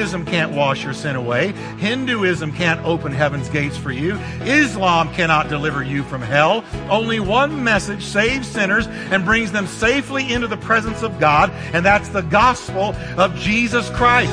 Buddhism 0.00 0.24
can't 0.24 0.52
wash 0.52 0.82
your 0.82 0.94
sin 0.94 1.14
away. 1.14 1.52
Hinduism 1.76 2.52
can't 2.52 2.82
open 2.86 3.12
heaven's 3.12 3.50
gates 3.50 3.76
for 3.76 3.92
you. 3.92 4.14
Islam 4.46 5.12
cannot 5.12 5.50
deliver 5.50 5.82
you 5.82 6.04
from 6.04 6.22
hell. 6.22 6.64
Only 6.88 7.20
one 7.20 7.62
message 7.62 8.02
saves 8.02 8.48
sinners 8.48 8.86
and 8.86 9.26
brings 9.26 9.52
them 9.52 9.66
safely 9.66 10.32
into 10.32 10.46
the 10.46 10.56
presence 10.56 11.02
of 11.02 11.20
God, 11.20 11.50
and 11.74 11.84
that's 11.84 12.08
the 12.08 12.22
gospel 12.22 12.94
of 13.18 13.34
Jesus 13.36 13.90
Christ. 13.90 14.32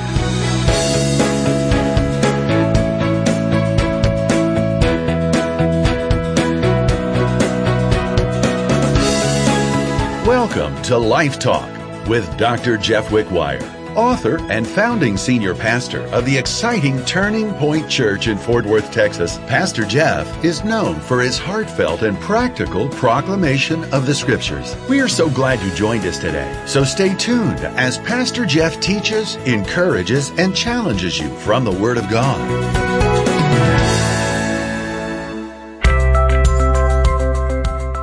Welcome 10.26 10.82
to 10.84 10.98
Life 10.98 11.40
Talk 11.40 11.70
with 12.08 12.38
Dr. 12.38 12.78
Jeff 12.78 13.10
Wickwire, 13.10 13.77
author 13.98 14.40
and 14.50 14.66
founding 14.66 15.18
senior 15.18 15.56
pastor 15.56 16.04
of 16.14 16.24
the 16.26 16.38
exciting 16.38 17.04
Turning 17.06 17.52
Point 17.56 17.90
Church 17.90 18.28
in 18.28 18.38
Fort 18.38 18.66
Worth, 18.66 18.92
Texas. 18.92 19.40
Pastor 19.48 19.84
Jeff 19.84 20.46
is 20.46 20.64
known 20.64 21.00
for 21.00 21.20
his 21.20 21.38
heartfelt 21.40 22.04
and 22.04 22.18
practical 22.22 22.88
proclamation 22.90 23.84
of 23.94 24.06
the 24.06 24.14
scriptures. 24.14 24.76
We 24.88 25.02
are 25.02 25.08
so 25.08 25.30
glad 25.30 25.60
you 25.62 25.72
joined 25.72 26.06
us 26.06 26.20
today. 26.20 26.64
So 26.68 26.84
stay 26.84 27.16
tuned 27.16 27.60
as 27.60 27.98
Pastor 27.98 28.46
Jeff 28.46 28.80
teaches, 28.80 29.36
encourages, 29.48 30.30
and 30.38 30.56
challenges 30.56 31.20
you 31.20 31.36
from 31.40 31.66
the 31.66 31.72
Word 31.72 31.98
of 31.98 32.08
God. 32.10 32.38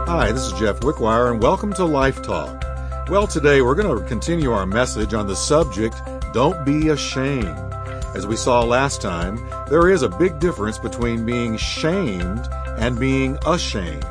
Hi, 0.09 0.33
this 0.33 0.43
is 0.43 0.53
Jeff 0.55 0.81
Wickwire, 0.81 1.31
and 1.31 1.41
welcome 1.41 1.73
to 1.75 1.85
Life 1.85 2.21
Talk. 2.23 2.64
Well, 3.11 3.27
today 3.27 3.61
we're 3.61 3.75
going 3.75 3.99
to 3.99 4.09
continue 4.09 4.53
our 4.53 4.65
message 4.65 5.13
on 5.13 5.27
the 5.27 5.37
subject 5.37 6.01
Don't 6.33 6.65
Be 6.65 6.89
Ashamed. 6.89 7.45
As 8.15 8.27
we 8.27 8.35
saw 8.35 8.63
last 8.63 9.03
time, 9.03 9.47
there 9.69 9.91
is 9.91 10.01
a 10.01 10.09
big 10.09 10.39
difference 10.39 10.79
between 10.79 11.27
being 11.27 11.59
shamed 11.59 12.49
and 12.79 12.99
being 12.99 13.37
ashamed. 13.47 14.07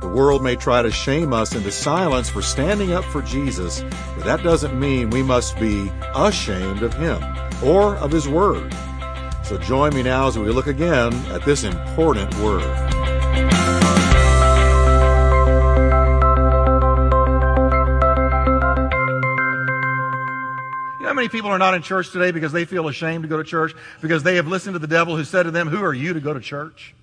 The 0.00 0.12
world 0.14 0.44
may 0.44 0.54
try 0.54 0.80
to 0.80 0.92
shame 0.92 1.32
us 1.32 1.56
into 1.56 1.72
silence 1.72 2.30
for 2.30 2.40
standing 2.40 2.92
up 2.92 3.04
for 3.06 3.20
Jesus, 3.20 3.82
but 4.14 4.24
that 4.24 4.44
doesn't 4.44 4.78
mean 4.78 5.10
we 5.10 5.24
must 5.24 5.58
be 5.58 5.90
ashamed 6.14 6.84
of 6.84 6.94
Him 6.94 7.20
or 7.64 7.96
of 7.96 8.12
His 8.12 8.28
Word. 8.28 8.72
So 9.42 9.58
join 9.58 9.92
me 9.92 10.04
now 10.04 10.28
as 10.28 10.38
we 10.38 10.50
look 10.50 10.68
again 10.68 11.12
at 11.32 11.42
this 11.42 11.64
important 11.64 12.32
word. 12.36 12.62
Many 21.24 21.30
people 21.30 21.50
are 21.50 21.58
not 21.58 21.72
in 21.72 21.80
church 21.80 22.10
today 22.10 22.32
because 22.32 22.52
they 22.52 22.66
feel 22.66 22.86
ashamed 22.86 23.22
to 23.22 23.28
go 23.28 23.38
to 23.38 23.44
church 23.44 23.72
because 24.02 24.22
they 24.22 24.36
have 24.36 24.46
listened 24.46 24.74
to 24.74 24.78
the 24.78 24.86
devil 24.86 25.16
who 25.16 25.24
said 25.24 25.44
to 25.44 25.50
them, 25.50 25.68
Who 25.68 25.82
are 25.82 25.94
you 25.94 26.12
to 26.12 26.20
go 26.20 26.34
to 26.34 26.40
church? 26.40 26.94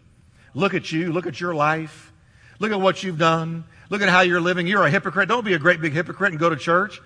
Look 0.53 0.75
at 0.75 0.91
you. 0.91 1.11
Look 1.11 1.25
at 1.25 1.41
your 1.41 1.55
life. 1.55 2.13
Look 2.59 2.71
at 2.71 2.79
what 2.79 3.01
you've 3.01 3.17
done. 3.17 3.63
Look 3.89 4.03
at 4.03 4.09
how 4.09 4.21
you're 4.21 4.39
living. 4.39 4.67
You're 4.67 4.85
a 4.85 4.91
hypocrite. 4.91 5.27
Don't 5.27 5.43
be 5.43 5.55
a 5.55 5.59
great 5.59 5.81
big 5.81 5.93
hypocrite 5.93 6.33
and 6.33 6.39
go 6.39 6.51
to 6.51 6.55
church 6.55 7.01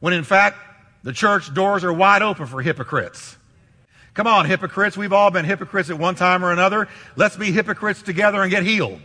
when 0.00 0.14
in 0.14 0.24
fact 0.24 0.56
the 1.02 1.12
church 1.12 1.52
doors 1.52 1.84
are 1.84 1.92
wide 1.92 2.22
open 2.22 2.46
for 2.46 2.62
hypocrites. 2.62 3.36
Come 4.14 4.26
on, 4.26 4.46
hypocrites. 4.46 4.96
We've 4.96 5.12
all 5.12 5.30
been 5.30 5.44
hypocrites 5.44 5.90
at 5.90 5.98
one 5.98 6.14
time 6.14 6.42
or 6.42 6.50
another. 6.50 6.88
Let's 7.14 7.36
be 7.36 7.52
hypocrites 7.52 8.00
together 8.00 8.40
and 8.40 8.50
get 8.50 8.62
healed. 8.62 9.00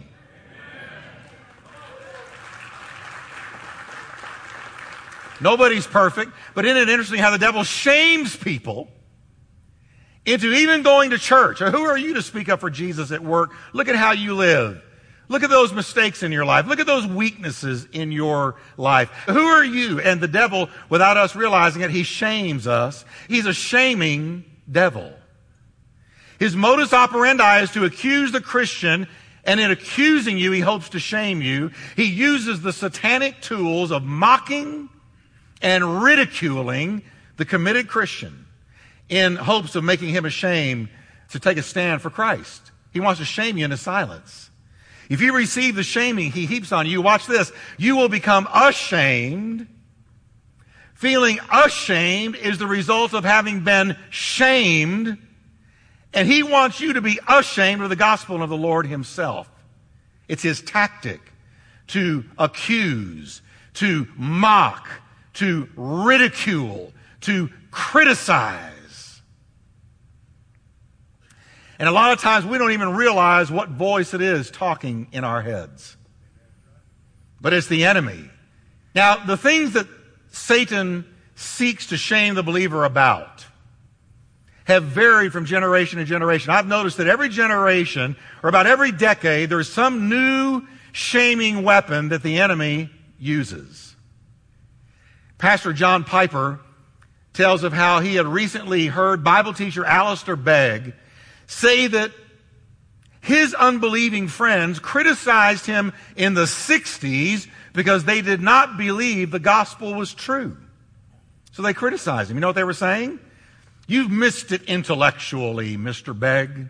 Nobody's 5.41 5.87
perfect. 5.87 6.31
But 6.55 6.65
isn't 6.65 6.77
it 6.77 6.89
interesting 6.89 7.19
how 7.19 7.31
the 7.31 7.37
devil 7.37 7.63
shames 7.63 8.35
people 8.35 8.89
into 10.25 10.51
even 10.51 10.83
going 10.83 11.11
to 11.11 11.17
church? 11.17 11.61
Or 11.61 11.71
who 11.71 11.83
are 11.83 11.97
you 11.97 12.15
to 12.15 12.21
speak 12.21 12.49
up 12.49 12.59
for 12.59 12.69
Jesus 12.69 13.11
at 13.11 13.23
work? 13.23 13.51
Look 13.73 13.87
at 13.87 13.95
how 13.95 14.11
you 14.11 14.35
live. 14.35 14.81
Look 15.27 15.43
at 15.43 15.51
those 15.51 15.71
mistakes 15.71 16.23
in 16.23 16.31
your 16.31 16.43
life. 16.43 16.65
Look 16.65 16.79
at 16.79 16.87
those 16.87 17.05
weaknesses 17.05 17.85
in 17.91 18.11
your 18.11 18.55
life. 18.77 19.09
Who 19.27 19.45
are 19.45 19.63
you? 19.63 19.99
And 19.99 20.19
the 20.19 20.27
devil, 20.27 20.69
without 20.89 21.17
us 21.17 21.35
realizing 21.35 21.83
it, 21.83 21.91
he 21.91 22.01
shames 22.01 22.65
us. 22.65 23.05
He's 23.27 23.45
a 23.45 23.53
shaming 23.53 24.43
devil. 24.69 25.13
His 26.39 26.55
modus 26.55 26.93
operandi 26.93 27.61
is 27.61 27.71
to 27.73 27.85
accuse 27.85 28.31
the 28.31 28.41
Christian, 28.41 29.07
and 29.43 29.59
in 29.59 29.69
accusing 29.69 30.37
you, 30.37 30.51
he 30.51 30.61
hopes 30.61 30.89
to 30.89 30.99
shame 30.99 31.41
you. 31.43 31.71
He 31.95 32.05
uses 32.05 32.61
the 32.61 32.73
satanic 32.73 33.41
tools 33.41 33.91
of 33.91 34.03
mocking, 34.03 34.89
and 35.61 36.01
ridiculing 36.01 37.03
the 37.37 37.45
committed 37.45 37.87
Christian 37.87 38.45
in 39.07 39.35
hopes 39.35 39.75
of 39.75 39.83
making 39.83 40.09
him 40.09 40.25
ashamed 40.25 40.89
to 41.31 41.39
take 41.39 41.57
a 41.57 41.63
stand 41.63 42.01
for 42.01 42.09
Christ. 42.09 42.71
He 42.91 42.99
wants 42.99 43.19
to 43.19 43.25
shame 43.25 43.57
you 43.57 43.65
into 43.65 43.77
silence. 43.77 44.49
If 45.09 45.21
you 45.21 45.35
receive 45.35 45.75
the 45.75 45.83
shaming 45.83 46.31
he 46.31 46.45
heaps 46.45 46.71
on 46.71 46.85
you, 46.85 47.01
watch 47.01 47.25
this, 47.25 47.51
you 47.77 47.95
will 47.95 48.09
become 48.09 48.47
ashamed. 48.53 49.67
Feeling 50.93 51.39
ashamed 51.51 52.35
is 52.35 52.57
the 52.57 52.67
result 52.67 53.13
of 53.13 53.23
having 53.23 53.63
been 53.63 53.97
shamed. 54.09 55.17
And 56.13 56.27
he 56.27 56.43
wants 56.43 56.79
you 56.79 56.93
to 56.93 57.01
be 57.01 57.19
ashamed 57.27 57.81
of 57.81 57.89
the 57.89 57.95
gospel 57.95 58.35
and 58.35 58.43
of 58.43 58.49
the 58.49 58.57
Lord 58.57 58.85
himself. 58.85 59.49
It's 60.27 60.43
his 60.43 60.61
tactic 60.61 61.21
to 61.87 62.23
accuse, 62.37 63.41
to 63.75 64.07
mock, 64.15 64.87
to 65.35 65.69
ridicule, 65.75 66.93
to 67.21 67.49
criticize. 67.71 69.21
And 71.77 71.87
a 71.87 71.91
lot 71.91 72.11
of 72.11 72.19
times 72.19 72.45
we 72.45 72.57
don't 72.57 72.71
even 72.71 72.95
realize 72.95 73.49
what 73.49 73.69
voice 73.69 74.13
it 74.13 74.21
is 74.21 74.51
talking 74.51 75.07
in 75.11 75.23
our 75.23 75.41
heads. 75.41 75.95
But 77.39 77.53
it's 77.53 77.67
the 77.67 77.85
enemy. 77.85 78.29
Now, 78.93 79.23
the 79.25 79.37
things 79.37 79.73
that 79.73 79.87
Satan 80.31 81.05
seeks 81.35 81.87
to 81.87 81.97
shame 81.97 82.35
the 82.35 82.43
believer 82.43 82.83
about 82.83 83.45
have 84.65 84.83
varied 84.83 85.31
from 85.31 85.45
generation 85.45 85.99
to 85.99 86.05
generation. 86.05 86.51
I've 86.51 86.67
noticed 86.67 86.97
that 86.97 87.07
every 87.07 87.29
generation, 87.29 88.15
or 88.43 88.49
about 88.49 88.67
every 88.67 88.91
decade, 88.91 89.49
there's 89.49 89.71
some 89.71 90.09
new 90.09 90.63
shaming 90.91 91.63
weapon 91.63 92.09
that 92.09 92.23
the 92.23 92.39
enemy 92.39 92.89
uses. 93.17 93.88
Pastor 95.39 95.71
John 95.71 96.03
Piper 96.03 96.59
tells 97.33 97.63
of 97.63 97.71
how 97.71 98.01
he 98.01 98.15
had 98.15 98.27
recently 98.27 98.87
heard 98.87 99.23
Bible 99.23 99.53
teacher 99.53 99.85
Alistair 99.85 100.35
Begg 100.35 100.93
say 101.47 101.87
that 101.87 102.11
his 103.21 103.53
unbelieving 103.53 104.27
friends 104.27 104.79
criticized 104.79 105.65
him 105.65 105.93
in 106.17 106.33
the 106.33 106.43
60s 106.43 107.47
because 107.73 108.03
they 108.03 108.21
did 108.21 108.41
not 108.41 108.77
believe 108.77 109.31
the 109.31 109.39
gospel 109.39 109.93
was 109.93 110.13
true. 110.13 110.57
So 111.53 111.61
they 111.61 111.73
criticized 111.73 112.29
him. 112.29 112.35
You 112.37 112.41
know 112.41 112.47
what 112.47 112.55
they 112.55 112.63
were 112.65 112.73
saying? 112.73 113.19
You've 113.87 114.11
missed 114.11 114.51
it 114.51 114.63
intellectually, 114.63 115.77
Mr. 115.77 116.17
Begg. 116.17 116.67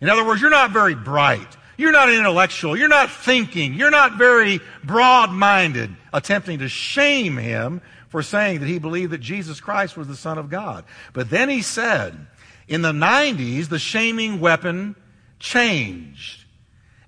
In 0.00 0.08
other 0.08 0.24
words, 0.24 0.40
you're 0.40 0.50
not 0.50 0.70
very 0.70 0.94
bright. 0.94 1.56
You're 1.80 1.92
not 1.92 2.12
intellectual. 2.12 2.76
You're 2.76 2.88
not 2.88 3.10
thinking. 3.10 3.72
You're 3.72 3.90
not 3.90 4.18
very 4.18 4.60
broad 4.84 5.30
minded, 5.30 5.96
attempting 6.12 6.58
to 6.58 6.68
shame 6.68 7.38
him 7.38 7.80
for 8.10 8.22
saying 8.22 8.60
that 8.60 8.66
he 8.66 8.78
believed 8.78 9.12
that 9.12 9.22
Jesus 9.22 9.60
Christ 9.60 9.96
was 9.96 10.06
the 10.06 10.14
Son 10.14 10.36
of 10.36 10.50
God. 10.50 10.84
But 11.14 11.30
then 11.30 11.48
he 11.48 11.62
said, 11.62 12.26
in 12.68 12.82
the 12.82 12.92
90s, 12.92 13.70
the 13.70 13.78
shaming 13.78 14.40
weapon 14.40 14.94
changed. 15.38 16.44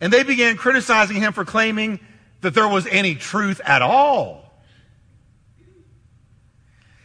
And 0.00 0.10
they 0.10 0.22
began 0.22 0.56
criticizing 0.56 1.18
him 1.18 1.34
for 1.34 1.44
claiming 1.44 2.00
that 2.40 2.54
there 2.54 2.66
was 2.66 2.86
any 2.86 3.14
truth 3.14 3.60
at 3.66 3.82
all. 3.82 4.54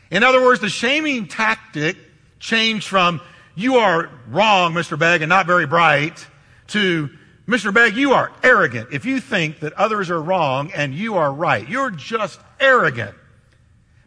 In 0.09 0.23
other 0.23 0.41
words, 0.41 0.61
the 0.61 0.69
shaming 0.69 1.27
tactic 1.27 1.97
changed 2.39 2.87
from, 2.87 3.19
you 3.55 3.75
are 3.75 4.09
wrong, 4.29 4.73
Mr. 4.73 4.97
Begg, 4.97 5.21
and 5.21 5.27
not 5.27 5.47
very 5.47 5.67
bright, 5.67 6.25
to, 6.67 7.09
Mr. 7.47 7.73
Begg, 7.73 7.95
you 7.95 8.11
are 8.11 8.31
arrogant 8.43 8.89
if 8.91 9.05
you 9.05 9.21
think 9.21 9.61
that 9.61 9.71
others 9.73 10.09
are 10.09 10.21
wrong 10.21 10.71
and 10.75 10.93
you 10.93 11.15
are 11.15 11.31
right. 11.31 11.67
You're 11.67 11.91
just 11.91 12.39
arrogant. 12.59 13.15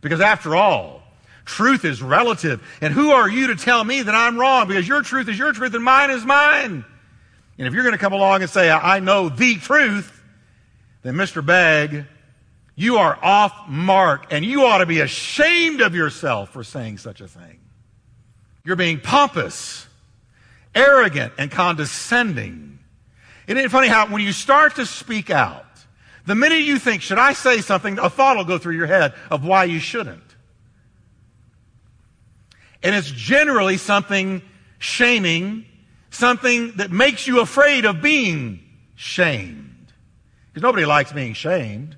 Because 0.03 0.21
after 0.21 0.55
all, 0.55 1.03
truth 1.47 1.87
is 1.87 2.03
relative. 2.03 2.63
And 2.83 2.93
who 2.93 3.13
are 3.13 3.29
you 3.29 3.49
to 3.49 3.57
tell 3.57 3.83
me 3.83 4.03
that 4.03 4.15
I'm 4.15 4.39
wrong? 4.39 4.69
Because 4.69 4.87
your 4.87 5.03
truth 5.03 5.29
is 5.29 5.39
your 5.39 5.53
truth 5.53 5.73
and 5.75 5.83
mine 5.83 6.11
is 6.11 6.25
mine. 6.25 6.85
And 7.57 7.67
if 7.67 7.73
you're 7.73 7.83
going 7.83 7.95
to 7.95 7.99
come 7.99 8.13
along 8.13 8.43
and 8.43 8.51
say, 8.51 8.71
I 8.71 9.01
know 9.01 9.29
the 9.31 9.57
truth, 9.57 10.23
then 11.03 11.15
Mr. 11.15 11.45
Begg, 11.45 12.05
you 12.75 12.99
are 12.99 13.19
off 13.23 13.69
mark 13.69 14.33
and 14.33 14.45
you 14.45 14.65
ought 14.65 14.79
to 14.79 14.87
be 14.87 15.01
ashamed 15.01 15.81
of 15.81 15.95
yourself 15.95 16.51
for 16.51 16.63
saying 16.63 16.99
such 16.99 17.21
a 17.21 17.29
thing. 17.29 17.59
You're 18.65 18.77
being 18.77 19.01
pompous, 19.01 19.87
arrogant, 20.75 21.33
and 21.39 21.51
condescending. 21.51 22.80
Isn't 23.51 23.65
it 23.65 23.71
funny 23.73 23.89
how 23.89 24.07
when 24.07 24.23
you 24.23 24.31
start 24.31 24.77
to 24.77 24.87
speak 24.87 25.29
out, 25.29 25.67
the 26.25 26.37
minute 26.37 26.61
you 26.61 26.79
think, 26.79 27.03
should 27.03 27.19
I 27.19 27.33
say 27.33 27.61
something, 27.63 27.99
a 27.99 28.09
thought 28.09 28.37
will 28.37 28.45
go 28.45 28.59
through 28.59 28.77
your 28.77 28.87
head 28.87 29.13
of 29.29 29.45
why 29.45 29.65
you 29.65 29.81
shouldn't. 29.81 30.23
And 32.81 32.95
it's 32.95 33.11
generally 33.11 33.77
something 33.77 34.41
shaming, 34.79 35.65
something 36.11 36.77
that 36.77 36.93
makes 36.93 37.27
you 37.27 37.41
afraid 37.41 37.87
of 37.87 38.01
being 38.01 38.61
shamed. 38.95 39.93
Because 40.53 40.63
nobody 40.63 40.87
likes 40.87 41.11
being 41.11 41.35
shamed. 41.35 41.97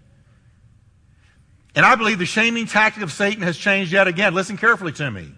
And 1.74 1.84
I 1.84 1.96
believe 1.96 2.18
the 2.18 2.24
shaming 2.24 2.64
tactic 2.64 3.02
of 3.02 3.12
Satan 3.12 3.42
has 3.42 3.58
changed 3.58 3.92
yet 3.92 4.08
again. 4.08 4.32
Listen 4.32 4.56
carefully 4.56 4.92
to 4.92 5.10
me. 5.10 5.30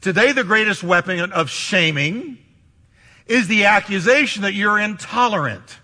Today, 0.00 0.32
the 0.32 0.44
greatest 0.44 0.82
weapon 0.82 1.30
of 1.30 1.50
shaming 1.50 2.38
is 3.26 3.48
the 3.48 3.64
accusation 3.64 4.42
that 4.42 4.54
you're 4.54 4.78
intolerant. 4.78 5.78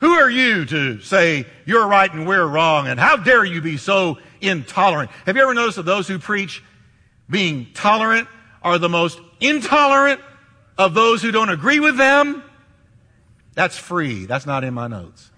Who 0.00 0.12
are 0.12 0.30
you 0.30 0.64
to 0.66 1.00
say 1.00 1.46
you're 1.66 1.86
right 1.86 2.12
and 2.12 2.26
we're 2.26 2.46
wrong? 2.46 2.86
And 2.86 2.98
how 3.00 3.16
dare 3.16 3.44
you 3.44 3.60
be 3.60 3.76
so 3.76 4.18
intolerant? 4.40 5.10
Have 5.26 5.36
you 5.36 5.42
ever 5.42 5.54
noticed 5.54 5.76
that 5.76 5.84
those 5.84 6.06
who 6.06 6.18
preach 6.18 6.62
being 7.28 7.68
tolerant 7.74 8.28
are 8.62 8.78
the 8.78 8.88
most 8.88 9.20
intolerant 9.40 10.20
of 10.76 10.94
those 10.94 11.20
who 11.20 11.32
don't 11.32 11.50
agree 11.50 11.80
with 11.80 11.96
them? 11.96 12.42
That's 13.54 13.76
free. 13.76 14.24
That's 14.24 14.46
not 14.46 14.62
in 14.62 14.72
my 14.72 14.86
notes. 14.86 15.30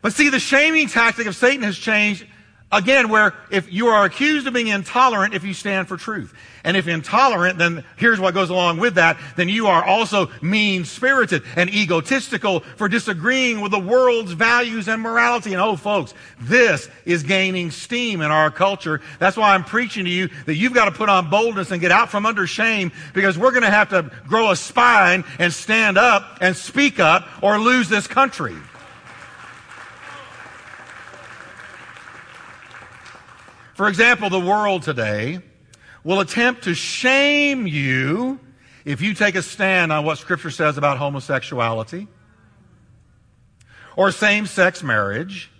But 0.00 0.14
see, 0.14 0.30
the 0.30 0.40
shaming 0.40 0.88
tactic 0.88 1.26
of 1.26 1.36
Satan 1.36 1.62
has 1.62 1.76
changed 1.76 2.26
again, 2.74 3.08
where 3.08 3.34
if 3.50 3.72
you 3.72 3.88
are 3.88 4.04
accused 4.04 4.46
of 4.46 4.54
being 4.54 4.68
intolerant 4.68 5.34
if 5.34 5.44
you 5.44 5.54
stand 5.54 5.88
for 5.88 5.96
truth. 5.96 6.34
And 6.64 6.78
if 6.78 6.88
intolerant, 6.88 7.58
then 7.58 7.84
here's 7.96 8.18
what 8.18 8.32
goes 8.32 8.48
along 8.48 8.78
with 8.78 8.94
that. 8.94 9.18
Then 9.36 9.50
you 9.50 9.66
are 9.66 9.84
also 9.84 10.30
mean 10.40 10.86
spirited 10.86 11.42
and 11.56 11.68
egotistical 11.68 12.60
for 12.60 12.88
disagreeing 12.88 13.60
with 13.60 13.70
the 13.70 13.78
world's 13.78 14.32
values 14.32 14.88
and 14.88 15.02
morality. 15.02 15.52
And 15.52 15.60
oh, 15.60 15.76
folks, 15.76 16.14
this 16.40 16.88
is 17.04 17.22
gaining 17.22 17.70
steam 17.70 18.22
in 18.22 18.30
our 18.30 18.50
culture. 18.50 19.02
That's 19.18 19.36
why 19.36 19.54
I'm 19.54 19.64
preaching 19.64 20.06
to 20.06 20.10
you 20.10 20.30
that 20.46 20.54
you've 20.54 20.72
got 20.72 20.86
to 20.86 20.92
put 20.92 21.10
on 21.10 21.28
boldness 21.28 21.70
and 21.70 21.82
get 21.82 21.92
out 21.92 22.10
from 22.10 22.24
under 22.24 22.46
shame 22.46 22.92
because 23.12 23.36
we're 23.36 23.52
going 23.52 23.62
to 23.62 23.70
have 23.70 23.90
to 23.90 24.10
grow 24.26 24.50
a 24.50 24.56
spine 24.56 25.22
and 25.38 25.52
stand 25.52 25.98
up 25.98 26.38
and 26.40 26.56
speak 26.56 26.98
up 26.98 27.28
or 27.42 27.58
lose 27.58 27.90
this 27.90 28.06
country. 28.06 28.54
For 33.74 33.88
example, 33.88 34.30
the 34.30 34.40
world 34.40 34.82
today 34.82 35.40
will 36.04 36.20
attempt 36.20 36.64
to 36.64 36.74
shame 36.74 37.66
you 37.66 38.38
if 38.84 39.02
you 39.02 39.14
take 39.14 39.34
a 39.34 39.42
stand 39.42 39.92
on 39.92 40.04
what 40.04 40.18
Scripture 40.18 40.50
says 40.50 40.78
about 40.78 40.98
homosexuality 40.98 42.06
or 43.96 44.12
same 44.12 44.46
sex 44.46 44.82
marriage 44.82 45.50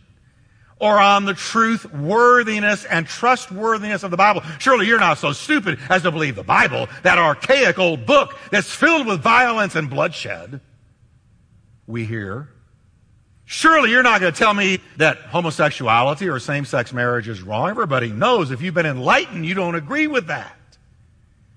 or 0.79 0.99
on 0.99 1.25
the 1.25 1.35
truth 1.35 1.93
worthiness 1.93 2.85
and 2.85 3.07
trustworthiness 3.07 4.05
of 4.05 4.13
the 4.13 4.17
Bible. 4.17 4.43
Surely 4.61 4.87
you're 4.87 5.01
not 5.01 5.19
so 5.19 5.33
stupid 5.33 5.79
as 5.89 6.03
to 6.03 6.13
believe 6.13 6.37
the 6.37 6.45
Bible, 6.45 6.89
that 7.03 7.19
archaic 7.19 7.79
old 7.79 8.07
book 8.07 8.37
that's 8.53 8.71
filled 8.71 9.07
with 9.07 9.21
violence 9.21 9.75
and 9.75 9.91
bloodshed. 9.91 10.61
We 11.87 12.05
hear 12.05 12.54
Surely 13.47 13.91
you're 13.91 14.03
not 14.03 14.21
going 14.21 14.33
to 14.33 14.39
tell 14.39 14.55
me 14.55 14.81
that 14.97 15.19
homosexuality 15.19 16.29
or 16.29 16.39
same 16.39 16.65
sex 16.65 16.93
marriage 16.93 17.29
is 17.29 17.43
wrong. 17.43 17.69
Everybody 17.69 18.11
knows 18.11 18.51
if 18.51 18.63
you've 18.63 18.75
been 18.75 18.87
enlightened, 18.87 19.45
you 19.45 19.55
don't 19.55 19.75
agree 19.75 20.07
with 20.07 20.29
that. 20.29 20.57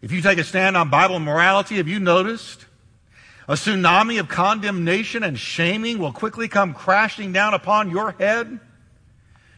If 0.02 0.12
you 0.12 0.22
take 0.22 0.38
a 0.38 0.44
stand 0.44 0.76
on 0.76 0.90
Bible 0.90 1.20
morality, 1.20 1.78
have 1.78 1.88
you 1.88 2.00
noticed? 2.00 2.66
A 3.48 3.54
tsunami 3.54 4.20
of 4.20 4.28
condemnation 4.28 5.24
and 5.24 5.40
shaming 5.40 6.00
will 6.00 6.12
quickly 6.12 6.50
come 6.50 6.74
crashing 6.74 7.32
down 7.32 7.54
upon 7.54 7.90
your 7.90 8.12
head. 8.12 8.60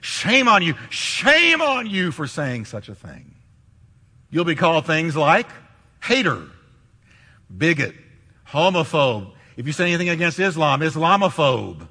Shame 0.01 0.47
on 0.47 0.61
you. 0.61 0.75
Shame 0.91 1.61
on 1.61 1.87
you 1.87 2.11
for 2.11 2.27
saying 2.27 2.65
such 2.65 2.87
a 2.87 2.95
thing. 2.95 3.33
You'll 4.29 4.45
be 4.45 4.55
called 4.55 4.85
things 4.85 5.15
like 5.15 5.47
hater, 6.01 6.43
bigot, 7.55 7.95
homophobe. 8.47 9.31
If 9.57 9.65
you 9.65 9.73
say 9.73 9.85
anything 9.85 10.09
against 10.09 10.39
Islam, 10.39 10.81
Islamophobe 10.81 11.87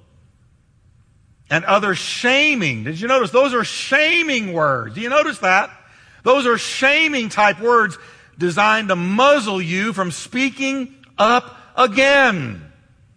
and 1.51 1.65
other 1.65 1.95
shaming. 1.95 2.85
Did 2.85 3.01
you 3.01 3.09
notice? 3.09 3.31
Those 3.31 3.55
are 3.55 3.65
shaming 3.65 4.53
words. 4.53 4.95
Do 4.95 5.01
you 5.01 5.09
notice 5.09 5.39
that? 5.39 5.71
Those 6.23 6.47
are 6.47 6.59
shaming 6.59 7.29
type 7.29 7.61
words 7.61 7.97
designed 8.37 8.89
to 8.89 8.97
muzzle 8.97 9.61
you 9.61 9.93
from 9.93 10.11
speaking 10.11 10.95
up 11.17 11.57
again. 11.77 12.65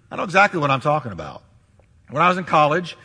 I 0.10 0.16
know 0.16 0.24
exactly 0.24 0.60
what 0.60 0.72
I'm 0.72 0.82
talking 0.82 1.12
about. 1.12 1.44
When 2.10 2.22
I 2.22 2.30
was 2.30 2.38
in 2.38 2.44
college, 2.44 2.98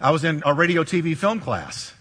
I 0.00 0.10
was 0.10 0.24
in 0.24 0.42
a 0.44 0.54
radio 0.54 0.84
TV 0.84 1.16
film 1.16 1.40
class. 1.40 1.92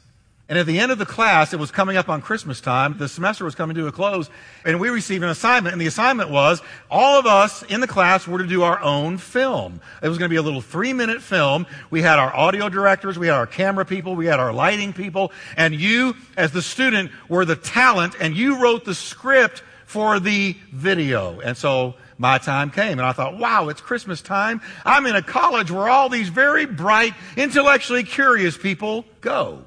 And 0.50 0.58
at 0.58 0.66
the 0.66 0.80
end 0.80 0.94
of 0.94 0.98
the 0.98 1.06
class, 1.06 1.52
it 1.54 1.60
was 1.60 1.72
coming 1.72 1.98
up 1.98 2.08
on 2.08 2.22
Christmas 2.22 2.62
time. 2.62 2.98
The 2.98 3.10
semester 3.10 3.44
was 3.44 3.54
coming 3.54 3.76
to 3.76 3.88
a 3.88 3.92
close, 3.92 4.30
and 4.64 4.80
we 4.80 4.88
received 4.88 5.22
an 5.22 5.30
assignment. 5.30 5.74
And 5.74 5.82
the 5.82 5.88
assignment 5.88 6.30
was 6.30 6.62
all 6.90 7.20
of 7.20 7.26
us 7.26 7.64
in 7.64 7.82
the 7.82 7.88
class 7.88 8.26
were 8.26 8.38
to 8.38 8.48
do 8.48 8.64
our 8.64 8.82
own 8.82 9.18
film. 9.18 9.82
It 10.02 10.08
was 10.08 10.18
going 10.18 10.30
to 10.30 10.34
be 10.34 10.38
a 10.38 10.42
little 10.42 10.62
three 10.62 10.94
minute 10.94 11.22
film. 11.22 11.66
We 11.90 12.02
had 12.02 12.18
our 12.18 12.34
audio 12.34 12.70
directors, 12.70 13.20
we 13.20 13.28
had 13.28 13.36
our 13.36 13.46
camera 13.46 13.84
people, 13.84 14.16
we 14.16 14.26
had 14.26 14.40
our 14.40 14.54
lighting 14.54 14.94
people, 14.94 15.34
and 15.58 15.76
you, 15.76 16.16
as 16.38 16.54
the 16.54 16.62
student, 16.62 17.12
were 17.28 17.44
the 17.44 17.58
talent, 17.58 18.16
and 18.18 18.36
you 18.36 18.62
wrote 18.62 18.86
the 18.86 18.96
script 18.96 19.64
for 19.86 20.18
the 20.18 20.56
video. 20.72 21.42
And 21.42 21.58
so 21.58 21.96
my 22.18 22.38
time 22.38 22.72
came. 22.72 23.00
And 23.00 23.02
I 23.02 23.12
thought, 23.12 23.38
wow, 23.38 23.68
it's 23.68 23.82
Christmas 23.82 24.22
time. 24.22 24.62
I'm 24.86 25.06
in 25.08 25.16
a 25.18 25.22
college 25.22 25.72
where 25.72 25.90
all 25.90 26.08
these 26.08 26.30
very 26.30 26.66
bright, 26.66 27.14
intellectually 27.36 28.04
curious 28.04 28.58
people 28.58 29.04
go. 29.20 29.66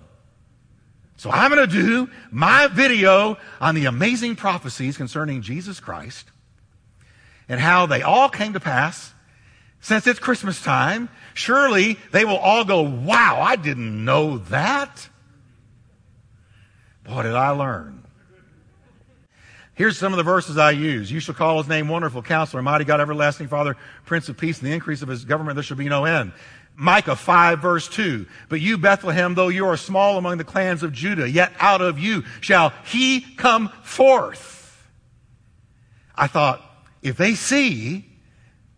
So 1.21 1.31
I'm 1.31 1.55
going 1.55 1.69
to 1.69 1.83
do 1.83 2.09
my 2.31 2.67
video 2.69 3.37
on 3.61 3.75
the 3.75 3.85
amazing 3.85 4.37
prophecies 4.37 4.97
concerning 4.97 5.43
Jesus 5.43 5.79
Christ 5.79 6.27
and 7.47 7.61
how 7.61 7.85
they 7.85 8.01
all 8.01 8.31
came 8.31 8.55
to 8.55 8.61
pass. 8.61 9.13
Since 9.83 10.07
it's 10.07 10.19
Christmas 10.19 10.63
time, 10.63 11.11
surely 11.35 11.99
they 12.11 12.25
will 12.25 12.39
all 12.39 12.65
go, 12.65 12.81
wow, 12.81 13.39
I 13.39 13.57
didn't 13.57 14.03
know 14.03 14.39
that. 14.39 15.11
Boy, 17.05 17.25
did 17.25 17.35
I 17.35 17.51
learn. 17.51 18.03
Here's 19.75 19.99
some 19.99 20.15
of 20.15 20.17
the 20.17 20.23
verses 20.23 20.57
I 20.57 20.71
use. 20.71 21.13
You 21.13 21.21
shall 21.21 21.35
call 21.35 21.59
his 21.59 21.69
name 21.69 21.89
Wonderful 21.89 22.23
Counselor, 22.23 22.63
Mighty 22.63 22.85
God, 22.85 22.99
Everlasting 22.99 23.49
Father, 23.49 23.77
Prince 24.07 24.31
of 24.31 24.39
Peace, 24.39 24.59
and 24.59 24.71
the 24.71 24.75
increase 24.75 25.03
of 25.03 25.09
his 25.09 25.27
government 25.27 25.57
there 25.57 25.63
shall 25.63 25.77
be 25.77 25.91
no 25.91 26.07
end. 26.07 26.33
Micah 26.81 27.15
5 27.15 27.61
verse 27.61 27.89
2. 27.89 28.27
But 28.49 28.61
you, 28.61 28.79
Bethlehem, 28.79 29.35
though 29.35 29.49
you 29.49 29.67
are 29.67 29.77
small 29.77 30.17
among 30.17 30.39
the 30.39 30.45
clans 30.45 30.83
of 30.83 30.93
Judah, 30.93 31.29
yet 31.29 31.53
out 31.61 31.83
of 31.83 31.99
you 31.99 32.25
shall 32.41 32.73
he 32.87 33.21
come 33.21 33.69
forth. 33.83 34.89
I 36.15 36.27
thought, 36.27 36.63
if 37.03 37.17
they 37.19 37.35
see 37.35 38.07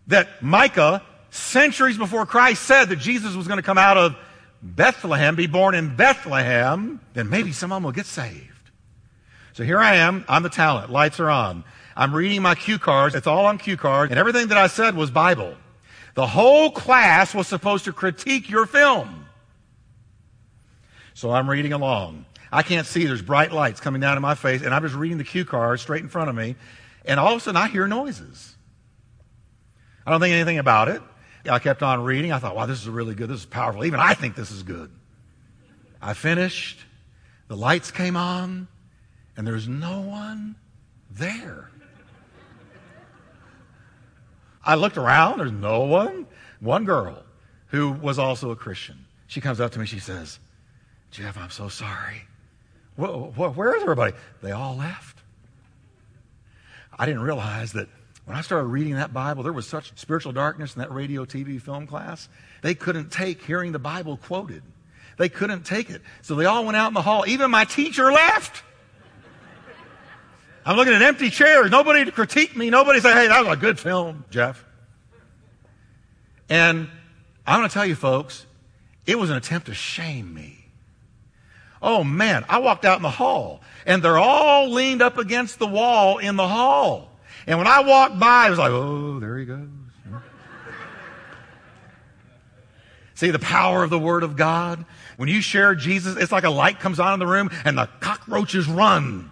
that 0.09 0.43
Micah, 0.43 1.03
centuries 1.31 1.97
before 1.97 2.27
Christ, 2.27 2.63
said 2.65 2.87
that 2.87 2.97
Jesus 2.97 3.37
was 3.37 3.47
going 3.47 3.59
to 3.59 3.63
come 3.63 3.79
out 3.79 3.97
of 3.97 4.17
Bethlehem, 4.61 5.37
be 5.37 5.47
born 5.47 5.75
in 5.75 5.95
Bethlehem, 5.95 7.01
then 7.15 7.31
maybe 7.31 7.53
some 7.53 7.71
of 7.71 7.77
them 7.77 7.85
will 7.85 7.93
get 7.93 8.07
saved. 8.07 8.49
So 9.53 9.63
here 9.65 9.79
I 9.79 9.97
am. 9.97 10.25
I'm 10.29 10.43
the 10.43 10.49
talent. 10.49 10.91
Lights 10.91 11.21
are 11.21 11.31
on. 11.31 11.65
I'm 11.97 12.15
reading 12.15 12.43
my 12.43 12.55
cue 12.55 12.79
cards. 12.79 13.15
It's 13.15 13.27
all 13.27 13.47
on 13.47 13.59
cue 13.59 13.77
cards. 13.77 14.11
And 14.11 14.19
everything 14.19 14.49
that 14.49 14.59
I 14.59 14.67
said 14.67 14.97
was 14.97 15.11
Bible. 15.11 15.55
The 16.15 16.27
whole 16.27 16.71
class 16.71 17.35
was 17.35 17.49
supposed 17.49 17.85
to 17.87 17.93
critique 17.93 18.51
your 18.51 18.67
film. 18.67 19.27
So 21.15 21.31
I'm 21.31 21.49
reading 21.49 21.73
along. 21.73 22.27
I 22.51 22.63
can't 22.63 22.87
see. 22.87 23.07
There's 23.07 23.23
bright 23.23 23.53
lights 23.53 23.81
coming 23.81 24.01
down 24.01 24.17
in 24.17 24.23
my 24.23 24.35
face, 24.35 24.63
and 24.63 24.75
I'm 24.75 24.83
just 24.83 24.95
reading 24.95 25.19
the 25.19 25.25
cue 25.25 25.45
card 25.45 25.81
straight 25.81 26.03
in 26.03 26.09
front 26.09 26.29
of 26.29 26.37
me. 26.37 26.57
And 27.05 27.19
all 27.19 27.33
of 27.33 27.39
a 27.39 27.41
sudden, 27.41 27.61
I 27.61 27.69
hear 27.69 27.89
noises. 27.89 28.55
I 30.07 30.11
don't 30.11 30.21
think 30.21 30.35
anything 30.35 30.59
about 30.59 30.89
it. 30.89 31.01
I 31.49 31.59
kept 31.59 31.83
on 31.83 32.05
reading. 32.05 32.31
I 32.31 32.39
thought, 32.39 32.55
wow, 32.55 32.67
this 32.67 32.81
is 32.81 32.89
really 32.89 33.15
good. 33.15 33.29
This 33.29 33.41
is 33.41 33.47
powerful. 33.47 33.85
Even 33.85 34.01
I 34.01 34.15
think 34.15 34.37
this 34.37 34.51
is 34.51 34.63
good. 34.63 34.93
I 36.01 36.15
finished. 36.15 36.79
The 37.49 37.57
lights 37.57 37.91
came 37.91 38.17
on, 38.17 38.69
and 39.37 39.47
there's 39.47 39.67
no 39.67 40.01
one 40.01 40.57
there. 41.11 41.72
I 44.65 44.77
looked 44.77 44.97
around, 44.97 45.39
there's 45.39 45.53
no 45.53 45.85
one. 45.85 46.27
One 46.61 46.85
girl 46.85 47.23
who 47.69 47.93
was 47.93 48.19
also 48.19 48.51
a 48.51 48.57
Christian. 48.57 49.05
She 49.27 49.41
comes 49.41 49.61
up 49.61 49.73
to 49.73 49.79
me, 49.79 49.87
she 49.87 49.99
says, 49.99 50.39
Jeff, 51.11 51.37
I'm 51.37 51.51
so 51.51 51.69
sorry. 51.69 52.23
where 52.97 53.77
is 53.77 53.83
everybody? 53.83 54.15
They 54.43 54.53
all 54.53 54.77
left. 54.77 55.19
I 56.99 57.07
didn't 57.07 57.23
realize 57.23 57.73
that 57.73 57.89
when 58.25 58.37
I 58.37 58.43
started 58.43 58.67
reading 58.67 58.95
that 58.95 59.13
Bible, 59.13 59.43
there 59.43 59.53
was 59.53 59.67
such 59.67 59.99
spiritual 59.99 60.33
darkness 60.33 60.77
in 60.77 60.81
that 60.81 60.93
radio, 60.93 61.25
TV, 61.25 61.61
film 61.61 61.87
class. 61.87 62.29
They 62.63 62.75
couldn't 62.75 63.11
take 63.11 63.43
hearing 63.43 63.73
the 63.73 63.79
Bible 63.79 64.17
quoted. 64.17 64.63
They 65.19 65.29
couldn't 65.29 65.65
take 65.65 65.91
it. 65.91 66.03
So 66.23 66.35
they 66.35 66.45
all 66.45 66.65
went 66.65 66.77
out 66.77 66.89
in 66.89 66.95
the 66.95 67.03
hall. 67.03 67.25
Even 67.27 67.51
my 67.51 67.65
teacher 67.65 68.13
left. 68.13 68.63
I'm 70.65 70.77
looking 70.77 70.95
at 70.95 71.03
empty 71.03 71.31
chairs. 71.31 71.71
Nobody 71.71 72.05
to 72.05 72.13
critique 72.13 72.57
me. 72.57 72.71
Nobody 72.71 73.01
say, 73.01 73.13
hey, 73.13 73.29
that 73.29 73.45
was 73.45 73.55
a 73.55 73.61
good 73.61 73.79
film, 73.79 74.25
Jeff. 74.31 74.65
And 76.49 76.89
I'm 77.47 77.61
going 77.61 77.69
to 77.69 77.75
tell 77.75 77.87
you, 77.87 77.97
folks, 77.97 78.47
it 79.07 79.19
was 79.19 79.31
an 79.31 79.37
attempt 79.37 79.67
to 79.67 79.75
shame 79.75 80.33
me. 80.33 80.59
Oh 81.83 82.05
man, 82.05 82.45
I 82.49 82.59
walked 82.59 82.85
out 82.85 82.97
in 82.99 83.03
the 83.03 83.11
hall 83.11 83.61
and 83.87 84.03
they're 84.05 84.19
all 84.19 84.71
leaned 84.71 85.03
up 85.03 85.19
against 85.19 85.59
the 85.59 85.67
wall 85.67 86.19
in 86.19 86.37
the 86.37 86.47
hall. 86.47 87.11
And 87.45 87.59
when 87.59 87.67
I 87.67 87.81
walked 87.81 88.21
by, 88.21 88.47
it 88.47 88.51
was 88.51 88.59
like, 88.61 88.71
oh, 88.71 89.19
there 89.19 89.37
he 89.37 89.45
goes. 89.45 89.67
See 93.15 93.31
the 93.31 93.41
power 93.41 93.83
of 93.83 93.91
the 93.91 93.99
Word 93.99 94.23
of 94.23 94.37
God? 94.37 94.85
When 95.17 95.29
you 95.29 95.41
share 95.41 95.75
Jesus, 95.75 96.17
it's 96.17 96.33
like 96.33 96.45
a 96.45 96.51
light 96.51 96.79
comes 96.79 97.01
on 97.01 97.15
in 97.15 97.19
the 97.19 97.27
room 97.27 97.51
and 97.65 97.77
the 97.77 97.89
cockroaches 97.99 98.69
run. 98.69 99.32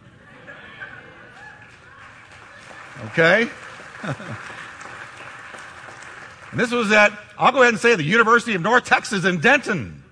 Okay? 3.07 3.49
and 4.03 4.17
this 6.55 6.71
was 6.71 6.93
at, 6.93 7.13
I'll 7.39 7.53
go 7.53 7.63
ahead 7.63 7.75
and 7.75 7.81
say, 7.81 7.95
the 7.97 8.03
University 8.03 8.55
of 8.55 8.63
North 8.63 8.85
Texas 8.85 9.25
in 9.25 9.41
Denton. 9.41 10.03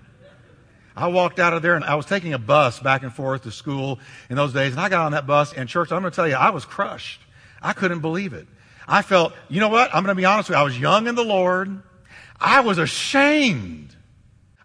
I 0.95 1.07
walked 1.07 1.39
out 1.39 1.53
of 1.53 1.61
there 1.61 1.75
and 1.75 1.85
I 1.85 1.95
was 1.95 2.05
taking 2.05 2.33
a 2.33 2.37
bus 2.37 2.79
back 2.79 3.03
and 3.03 3.13
forth 3.13 3.43
to 3.43 3.51
school 3.51 3.99
in 4.29 4.35
those 4.35 4.51
days. 4.51 4.73
And 4.73 4.81
I 4.81 4.89
got 4.89 5.05
on 5.05 5.13
that 5.13 5.25
bus 5.25 5.53
and 5.53 5.69
church, 5.69 5.91
I'm 5.91 6.01
going 6.01 6.11
to 6.11 6.15
tell 6.15 6.27
you, 6.27 6.35
I 6.35 6.49
was 6.49 6.65
crushed. 6.65 7.21
I 7.61 7.73
couldn't 7.73 8.01
believe 8.01 8.33
it. 8.33 8.47
I 8.87 9.01
felt, 9.01 9.33
you 9.47 9.59
know 9.59 9.69
what? 9.69 9.93
I'm 9.93 10.03
going 10.03 10.15
to 10.15 10.19
be 10.19 10.25
honest 10.25 10.49
with 10.49 10.55
you. 10.55 10.61
I 10.61 10.63
was 10.63 10.77
young 10.77 11.07
in 11.07 11.15
the 11.15 11.23
Lord. 11.23 11.83
I 12.39 12.61
was 12.61 12.79
ashamed. 12.79 13.95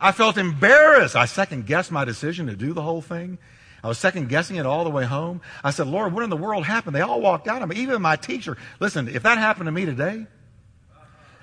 I 0.01 0.13
felt 0.13 0.37
embarrassed. 0.37 1.15
I 1.15 1.27
second 1.27 1.67
guessed 1.67 1.93
my 1.93 2.05
decision 2.05 2.47
to 2.47 2.57
do 2.57 2.73
the 2.73 2.83
whole 2.83 3.03
thing. 3.03 3.39
I 3.85 3.89
was 3.89 3.99
second 3.99 4.31
guessing 4.31 4.57
it 4.57 4.65
all 4.65 4.83
the 4.83 4.91
way 4.91 5.05
home. 5.05 5.43
I 5.63 5.71
said, 5.71 5.87
Lord, 5.87 6.15
what 6.15 6.25
in 6.25 6.31
the 6.31 6.39
world 6.39 6.65
happened? 6.65 6.97
They 6.97 7.03
all 7.03 7.21
walked 7.21 7.47
out 7.47 7.61
on 7.61 7.69
me. 7.69 7.77
Even 7.77 8.01
my 8.01 8.17
teacher. 8.17 8.57
Listen, 8.81 9.09
if 9.09 9.25
that 9.25 9.37
happened 9.37 9.67
to 9.67 9.73
me 9.73 9.85
today, 9.85 10.27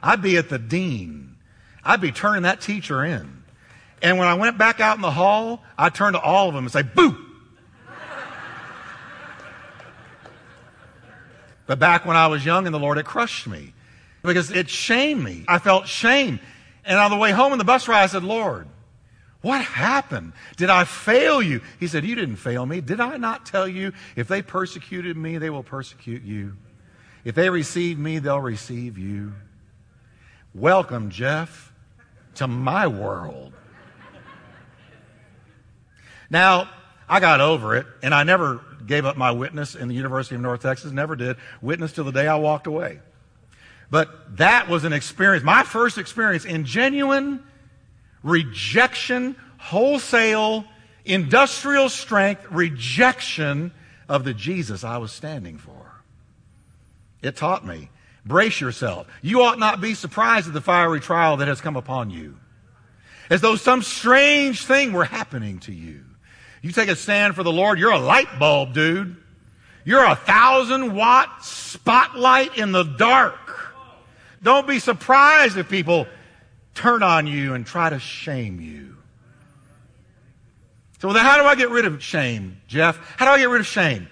I'd 0.01 0.23
be 0.23 0.37
at 0.37 0.49
the 0.49 0.57
dean. 0.57 1.35
I'd 1.83 2.01
be 2.01 2.11
turning 2.11 2.41
that 2.41 2.59
teacher 2.59 3.05
in. 3.05 3.43
And 4.01 4.17
when 4.17 4.27
I 4.27 4.33
went 4.33 4.57
back 4.57 4.79
out 4.79 4.95
in 4.95 5.03
the 5.03 5.11
hall, 5.11 5.61
I 5.77 5.89
turned 5.89 6.15
to 6.15 6.19
all 6.19 6.49
of 6.49 6.55
them 6.55 6.63
and 6.63 6.71
say, 6.71 6.81
boo! 6.81 7.15
but 11.67 11.77
back 11.77 12.07
when 12.07 12.17
I 12.17 12.25
was 12.25 12.43
young 12.43 12.65
in 12.65 12.71
the 12.71 12.79
Lord, 12.79 12.97
it 12.97 13.05
crushed 13.05 13.45
me 13.45 13.75
because 14.23 14.49
it 14.49 14.67
shamed 14.67 15.23
me. 15.23 15.45
I 15.47 15.59
felt 15.59 15.87
shame. 15.87 16.39
And 16.85 16.97
on 16.97 17.11
the 17.11 17.17
way 17.17 17.29
home 17.29 17.51
in 17.51 17.59
the 17.59 17.65
bus 17.65 17.87
ride, 17.87 18.01
I 18.01 18.07
said, 18.07 18.23
Lord, 18.23 18.67
what 19.41 19.61
happened? 19.61 20.33
Did 20.55 20.69
I 20.69 20.83
fail 20.83 21.41
you? 21.41 21.61
He 21.79 21.87
said, 21.87 22.05
You 22.05 22.15
didn't 22.15 22.35
fail 22.35 22.65
me. 22.65 22.79
Did 22.79 22.99
I 22.99 23.17
not 23.17 23.45
tell 23.45 23.67
you 23.67 23.91
if 24.15 24.27
they 24.27 24.41
persecuted 24.41 25.17
me, 25.17 25.37
they 25.37 25.49
will 25.49 25.63
persecute 25.63 26.23
you? 26.23 26.57
If 27.23 27.35
they 27.35 27.49
receive 27.49 27.97
me, 27.97 28.19
they'll 28.19 28.39
receive 28.39 28.97
you. 28.97 29.33
Welcome, 30.53 31.09
Jeff, 31.09 31.71
to 32.35 32.47
my 32.47 32.87
world. 32.87 33.53
Now, 36.29 36.69
I 37.09 37.19
got 37.19 37.41
over 37.41 37.75
it, 37.75 37.85
and 38.03 38.13
I 38.13 38.23
never 38.23 38.61
gave 38.85 39.05
up 39.05 39.17
my 39.17 39.31
witness 39.31 39.75
in 39.75 39.87
the 39.87 39.95
University 39.95 40.35
of 40.35 40.41
North 40.41 40.61
Texas, 40.61 40.91
never 40.91 41.15
did. 41.15 41.37
Witness 41.61 41.93
till 41.93 42.05
the 42.05 42.11
day 42.11 42.27
I 42.27 42.35
walked 42.35 42.67
away. 42.67 42.99
But 43.89 44.37
that 44.37 44.69
was 44.69 44.83
an 44.83 44.93
experience, 44.93 45.43
my 45.43 45.63
first 45.63 45.97
experience 45.97 46.45
in 46.45 46.63
genuine 46.63 47.43
rejection, 48.23 49.35
wholesale, 49.57 50.65
industrial 51.05 51.89
strength 51.89 52.45
rejection 52.49 53.71
of 54.07 54.23
the 54.23 54.33
Jesus 54.33 54.83
I 54.83 54.97
was 54.97 55.11
standing 55.11 55.57
for. 55.57 56.03
It 57.21 57.35
taught 57.35 57.65
me. 57.65 57.89
Brace 58.25 58.61
yourself. 58.61 59.07
You 59.21 59.41
ought 59.43 59.57
not 59.57 59.81
be 59.81 59.95
surprised 59.95 60.47
at 60.47 60.53
the 60.53 60.61
fiery 60.61 60.99
trial 60.99 61.37
that 61.37 61.47
has 61.47 61.61
come 61.61 61.75
upon 61.75 62.11
you. 62.11 62.37
As 63.29 63.41
though 63.41 63.55
some 63.55 63.81
strange 63.81 64.65
thing 64.65 64.93
were 64.93 65.05
happening 65.05 65.59
to 65.59 65.71
you. 65.71 66.03
You 66.61 66.71
take 66.71 66.89
a 66.89 66.95
stand 66.95 67.33
for 67.33 67.43
the 67.43 67.51
Lord, 67.51 67.79
you're 67.79 67.91
a 67.91 67.99
light 67.99 68.37
bulb, 68.37 68.73
dude. 68.73 69.15
You're 69.83 70.05
a 70.05 70.15
thousand 70.15 70.93
watt 70.93 71.43
spotlight 71.43 72.57
in 72.57 72.71
the 72.71 72.83
dark. 72.83 73.73
Don't 74.43 74.67
be 74.67 74.77
surprised 74.77 75.57
if 75.57 75.69
people 75.69 76.05
turn 76.73 77.03
on 77.03 77.27
you 77.27 77.53
and 77.53 77.65
try 77.65 77.89
to 77.89 77.99
shame 77.99 78.59
you. 78.59 78.97
So, 80.99 81.09
how 81.09 81.37
do 81.37 81.43
I 81.43 81.55
get 81.55 81.69
rid 81.71 81.85
of 81.85 82.01
shame, 82.03 82.61
Jeff? 82.67 82.97
How 83.17 83.25
do 83.25 83.31
I 83.31 83.39
get 83.39 83.49
rid 83.49 83.61
of 83.61 83.67
shame? 83.67 84.07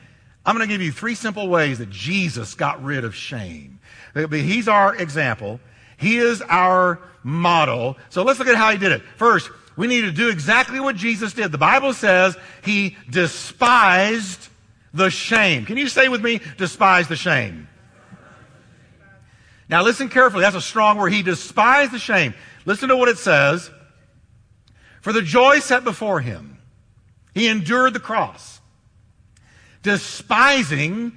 I'm 0.45 0.55
going 0.55 0.67
to 0.67 0.73
give 0.73 0.81
you 0.81 0.91
three 0.91 1.13
simple 1.13 1.47
ways 1.47 1.77
that 1.77 1.89
Jesus 1.91 2.55
got 2.55 2.83
rid 2.83 3.03
of 3.03 3.13
shame. 3.13 3.79
He's 4.31 4.67
our 4.67 4.95
example. 4.95 5.59
He 5.97 6.17
is 6.17 6.41
our 6.41 6.99
model. 7.23 7.97
So 8.09 8.23
let's 8.23 8.39
look 8.39 8.47
at 8.47 8.55
how 8.55 8.71
he 8.71 8.77
did 8.77 8.91
it. 8.91 9.01
First, 9.17 9.51
we 9.75 9.87
need 9.87 10.01
to 10.01 10.11
do 10.11 10.29
exactly 10.29 10.79
what 10.79 10.95
Jesus 10.95 11.33
did. 11.33 11.51
The 11.51 11.57
Bible 11.57 11.93
says 11.93 12.35
he 12.63 12.97
despised 13.09 14.49
the 14.93 15.09
shame. 15.09 15.65
Can 15.65 15.77
you 15.77 15.87
say 15.87 16.07
with 16.07 16.23
me, 16.23 16.41
despise 16.57 17.07
the 17.07 17.15
shame? 17.15 17.67
Now 19.69 19.83
listen 19.83 20.09
carefully. 20.09 20.41
That's 20.41 20.55
a 20.55 20.61
strong 20.61 20.97
word. 20.97 21.13
He 21.13 21.21
despised 21.21 21.91
the 21.91 21.99
shame. 21.99 22.33
Listen 22.65 22.89
to 22.89 22.97
what 22.97 23.09
it 23.09 23.17
says. 23.17 23.71
For 25.01 25.13
the 25.13 25.21
joy 25.21 25.59
set 25.59 25.83
before 25.83 26.19
him, 26.19 26.57
he 27.33 27.47
endured 27.47 27.93
the 27.93 27.99
cross, 27.99 28.59
despising 29.81 31.13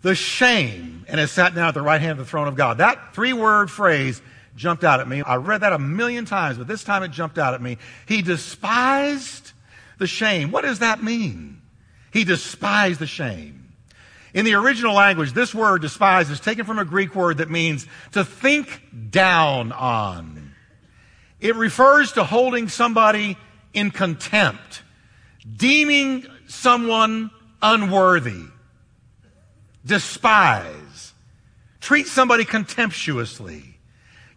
the 0.00 0.14
shame, 0.14 1.04
and 1.08 1.20
has 1.20 1.30
sat 1.30 1.54
down 1.54 1.68
at 1.68 1.74
the 1.74 1.82
right 1.82 2.00
hand 2.00 2.12
of 2.12 2.18
the 2.18 2.24
throne 2.24 2.48
of 2.48 2.56
God. 2.56 2.78
That 2.78 3.14
three 3.14 3.32
word 3.32 3.70
phrase 3.70 4.22
jumped 4.56 4.84
out 4.84 5.00
at 5.00 5.08
me. 5.08 5.22
I 5.22 5.36
read 5.36 5.60
that 5.60 5.72
a 5.72 5.78
million 5.78 6.24
times, 6.24 6.58
but 6.58 6.66
this 6.66 6.84
time 6.84 7.02
it 7.02 7.10
jumped 7.10 7.38
out 7.38 7.54
at 7.54 7.62
me. 7.62 7.78
He 8.06 8.22
despised 8.22 9.52
the 9.98 10.06
shame. 10.06 10.50
What 10.50 10.62
does 10.62 10.80
that 10.80 11.02
mean? 11.02 11.60
He 12.12 12.24
despised 12.24 12.98
the 12.98 13.06
shame. 13.06 13.72
In 14.34 14.44
the 14.46 14.54
original 14.54 14.94
language, 14.94 15.32
this 15.32 15.54
word 15.54 15.82
despise 15.82 16.30
is 16.30 16.40
taken 16.40 16.64
from 16.64 16.78
a 16.78 16.84
Greek 16.84 17.14
word 17.14 17.38
that 17.38 17.50
means 17.50 17.86
to 18.12 18.24
think 18.24 18.82
down 19.10 19.72
on. 19.72 20.31
It 21.42 21.56
refers 21.56 22.12
to 22.12 22.22
holding 22.22 22.68
somebody 22.68 23.36
in 23.74 23.90
contempt, 23.90 24.82
deeming 25.56 26.24
someone 26.46 27.32
unworthy, 27.60 28.44
despise, 29.84 31.12
treat 31.80 32.06
somebody 32.06 32.44
contemptuously. 32.44 33.64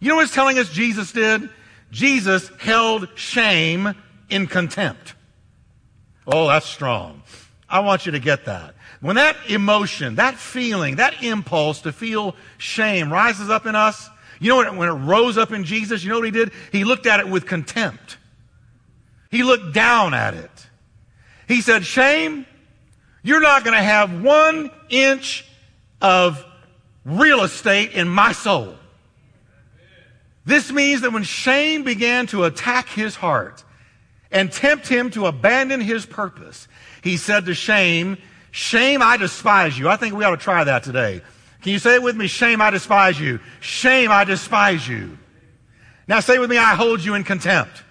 You 0.00 0.08
know 0.08 0.16
what 0.16 0.24
it's 0.24 0.34
telling 0.34 0.58
us 0.58 0.68
Jesus 0.70 1.12
did? 1.12 1.48
Jesus 1.92 2.50
held 2.58 3.08
shame 3.14 3.94
in 4.28 4.48
contempt. 4.48 5.14
Oh, 6.26 6.48
that's 6.48 6.66
strong. 6.66 7.22
I 7.68 7.80
want 7.80 8.06
you 8.06 8.12
to 8.12 8.18
get 8.18 8.46
that. 8.46 8.74
When 9.00 9.14
that 9.14 9.36
emotion, 9.48 10.16
that 10.16 10.34
feeling, 10.34 10.96
that 10.96 11.22
impulse 11.22 11.82
to 11.82 11.92
feel 11.92 12.34
shame 12.58 13.12
rises 13.12 13.48
up 13.48 13.64
in 13.64 13.76
us, 13.76 14.10
you 14.40 14.50
know 14.50 14.72
when 14.72 14.88
it 14.88 14.92
rose 14.92 15.38
up 15.38 15.52
in 15.52 15.64
Jesus, 15.64 16.02
you 16.04 16.10
know 16.10 16.16
what 16.16 16.24
he 16.24 16.30
did? 16.30 16.52
He 16.72 16.84
looked 16.84 17.06
at 17.06 17.20
it 17.20 17.28
with 17.28 17.46
contempt. 17.46 18.18
He 19.30 19.42
looked 19.42 19.72
down 19.72 20.14
at 20.14 20.34
it. 20.34 20.66
He 21.48 21.60
said, 21.60 21.84
Shame, 21.84 22.46
you're 23.22 23.40
not 23.40 23.64
going 23.64 23.76
to 23.76 23.82
have 23.82 24.22
one 24.22 24.70
inch 24.88 25.44
of 26.00 26.44
real 27.04 27.42
estate 27.42 27.92
in 27.92 28.08
my 28.08 28.32
soul. 28.32 28.74
This 30.44 30.70
means 30.70 31.00
that 31.00 31.12
when 31.12 31.24
shame 31.24 31.82
began 31.82 32.26
to 32.28 32.44
attack 32.44 32.88
his 32.88 33.16
heart 33.16 33.64
and 34.30 34.50
tempt 34.52 34.86
him 34.86 35.10
to 35.10 35.26
abandon 35.26 35.80
his 35.80 36.06
purpose, 36.06 36.68
he 37.02 37.16
said 37.16 37.46
to 37.46 37.54
shame, 37.54 38.18
Shame, 38.52 39.02
I 39.02 39.16
despise 39.18 39.78
you. 39.78 39.88
I 39.88 39.96
think 39.96 40.14
we 40.14 40.24
ought 40.24 40.30
to 40.30 40.36
try 40.38 40.64
that 40.64 40.82
today. 40.82 41.20
Can 41.66 41.72
you 41.72 41.80
say 41.80 41.96
it 41.96 42.02
with 42.04 42.14
me? 42.14 42.28
Shame, 42.28 42.62
I 42.62 42.70
despise 42.70 43.18
you. 43.18 43.40
Shame, 43.58 44.12
I 44.12 44.22
despise 44.22 44.86
you. 44.86 45.18
Now 46.06 46.20
say 46.20 46.38
with 46.38 46.48
me, 46.48 46.58
I 46.58 46.76
hold 46.76 47.02
you 47.02 47.14
in 47.14 47.24
contempt. 47.24 47.82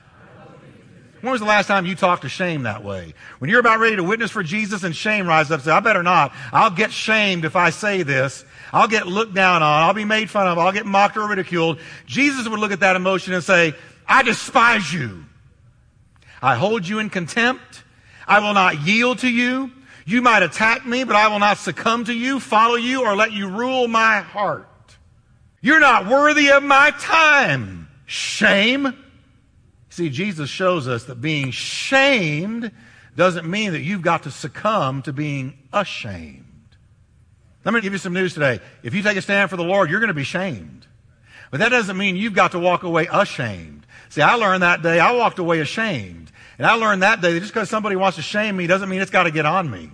When 1.20 1.30
was 1.30 1.42
the 1.42 1.46
last 1.46 1.68
time 1.68 1.86
you 1.86 1.94
talked 1.94 2.22
to 2.22 2.30
shame 2.30 2.64
that 2.64 2.86
way? 2.86 3.14
When 3.40 3.50
you're 3.50 3.60
about 3.60 3.80
ready 3.80 3.98
to 3.98 4.04
witness 4.06 4.32
for 4.32 4.44
Jesus 4.44 4.86
and 4.86 4.96
shame 4.96 5.28
rises 5.28 5.52
up, 5.52 5.60
say, 5.60 5.72
I 5.72 5.82
better 5.82 6.04
not. 6.04 6.34
I'll 6.54 6.70
get 6.70 6.94
shamed 6.94 7.44
if 7.44 7.58
I 7.58 7.70
say 7.70 8.02
this. 8.04 8.46
I'll 8.72 8.88
get 8.88 9.08
looked 9.08 9.34
down 9.34 9.62
on. 9.62 9.84
I'll 9.84 9.94
be 9.94 10.06
made 10.06 10.30
fun 10.30 10.48
of. 10.48 10.58
I'll 10.58 10.72
get 10.72 10.86
mocked 10.86 11.18
or 11.18 11.28
ridiculed. 11.28 11.80
Jesus 12.06 12.48
would 12.48 12.62
look 12.62 12.72
at 12.72 12.80
that 12.80 12.96
emotion 12.96 13.34
and 13.34 13.44
say, 13.44 13.74
I 14.08 14.24
despise 14.24 14.94
you. 14.94 15.26
I 16.42 16.56
hold 16.56 16.88
you 16.88 17.00
in 17.00 17.10
contempt. 17.10 17.84
I 18.26 18.40
will 18.40 18.54
not 18.54 18.88
yield 18.88 19.20
to 19.20 19.30
you. 19.30 19.70
You 20.06 20.22
might 20.22 20.44
attack 20.44 20.86
me, 20.86 21.04
but 21.04 21.16
I 21.16 21.28
will 21.28 21.40
not 21.40 21.58
succumb 21.58 22.06
to 22.06 22.14
you, 22.14 22.40
follow 22.40 22.76
you, 22.76 23.04
or 23.04 23.16
let 23.16 23.32
you 23.32 23.50
rule 23.50 23.88
my 23.88 24.22
heart. 24.22 24.70
You're 25.62 25.80
not 25.80 26.08
worthy 26.08 26.52
of 26.52 26.62
my 26.62 26.92
time. 27.00 27.88
Shame. 28.06 28.96
See, 29.90 30.10
Jesus 30.10 30.50
shows 30.50 30.88
us 30.88 31.06
that 31.06 31.22
being 31.22 31.50
shamed 31.50 32.72
doesn't 33.16 33.50
mean 33.50 33.72
that 33.72 33.82
you've 33.82 34.04
got 34.04 34.24
to 34.24 34.32
succumb 34.32 35.02
to 35.04 35.14
being 35.14 35.58
ashamed. 35.74 36.44
Let 37.64 37.74
me 37.74 37.82
give 37.82 37.94
you 37.94 38.00
some 38.00 38.14
news 38.14 38.36
today. 38.36 38.60
If 38.84 38.94
you 38.94 39.02
take 39.02 39.18
a 39.18 39.24
stand 39.24 39.50
for 39.50 39.58
the 39.58 39.64
Lord, 39.64 39.90
you're 39.90 40.00
going 40.00 40.10
to 40.10 40.14
be 40.14 40.24
shamed. 40.24 40.86
But 41.50 41.62
that 41.62 41.70
doesn't 41.70 41.98
mean 41.98 42.16
you've 42.16 42.34
got 42.34 42.52
to 42.52 42.60
walk 42.60 42.84
away 42.84 43.08
ashamed. 43.12 43.88
See, 44.10 44.22
I 44.22 44.36
learned 44.36 44.62
that 44.62 44.84
day 44.84 45.00
I 45.00 45.14
walked 45.14 45.40
away 45.40 45.62
ashamed. 45.62 46.32
And 46.58 46.66
I 46.66 46.74
learned 46.76 47.04
that 47.04 47.22
day 47.22 47.34
that 47.34 47.40
just 47.40 47.54
because 47.54 47.70
somebody 47.70 47.96
wants 47.96 48.16
to 48.16 48.22
shame 48.22 48.56
me 48.56 48.68
doesn't 48.68 48.90
mean 48.90 49.02
it's 49.02 49.12
got 49.12 49.24
to 49.24 49.32
get 49.32 49.46
on 49.46 49.70
me. 49.70 49.92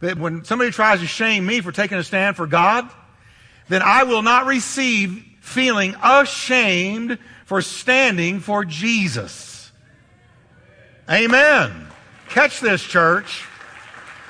But 0.00 0.18
when 0.18 0.44
somebody 0.44 0.70
tries 0.70 1.00
to 1.00 1.06
shame 1.06 1.46
me 1.46 1.60
for 1.60 1.72
taking 1.72 1.98
a 1.98 2.04
stand 2.04 2.36
for 2.36 2.46
God, 2.46 2.88
then 3.68 3.82
I 3.82 4.04
will 4.04 4.22
not 4.22 4.46
receive 4.46 5.24
feeling 5.40 5.96
ashamed 6.02 7.18
for 7.46 7.62
standing 7.62 8.40
for 8.40 8.64
Jesus. 8.64 9.72
Amen. 11.10 11.88
Catch 12.28 12.60
this, 12.60 12.82
church. 12.82 13.44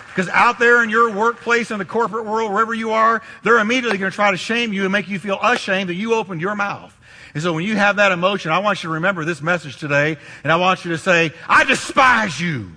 Because 0.09 0.29
out 0.31 0.59
there 0.59 0.83
in 0.83 0.91
your 0.91 1.13
workplace, 1.13 1.71
in 1.71 1.79
the 1.79 1.85
corporate 1.85 2.25
world, 2.25 2.53
wherever 2.53 2.75
you 2.75 2.93
are, 2.93 3.23
they're 3.45 3.59
immediately 3.59 3.99
going 3.99 4.11
to 4.11 4.15
try 4.15 4.31
to 4.31 4.37
shame 4.37 4.73
you 4.73 4.83
and 4.83 4.93
make 4.93 5.09
you 5.09 5.19
feel 5.19 5.39
ashamed 5.43 5.91
that 5.91 5.95
you 5.95 6.15
opened 6.15 6.41
your 6.41 6.55
mouth. 6.55 6.98
And 7.35 7.43
so 7.43 7.53
when 7.53 7.65
you 7.65 7.77
have 7.77 7.97
that 7.97 8.13
emotion, 8.13 8.51
I 8.51 8.59
want 8.59 8.83
you 8.83 8.89
to 8.89 8.95
remember 8.95 9.25
this 9.25 9.43
message 9.43 9.77
today, 9.77 10.17
and 10.43 10.53
I 10.53 10.57
want 10.57 10.85
you 10.85 10.93
to 10.93 10.99
say, 10.99 11.33
I 11.49 11.65
despise 11.65 12.41
you. 12.41 12.73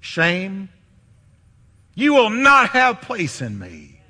Shame. 0.00 0.68
You 1.94 2.14
will 2.14 2.30
not 2.30 2.70
have 2.70 3.00
place 3.00 3.40
in 3.40 3.58
me. 3.58 4.00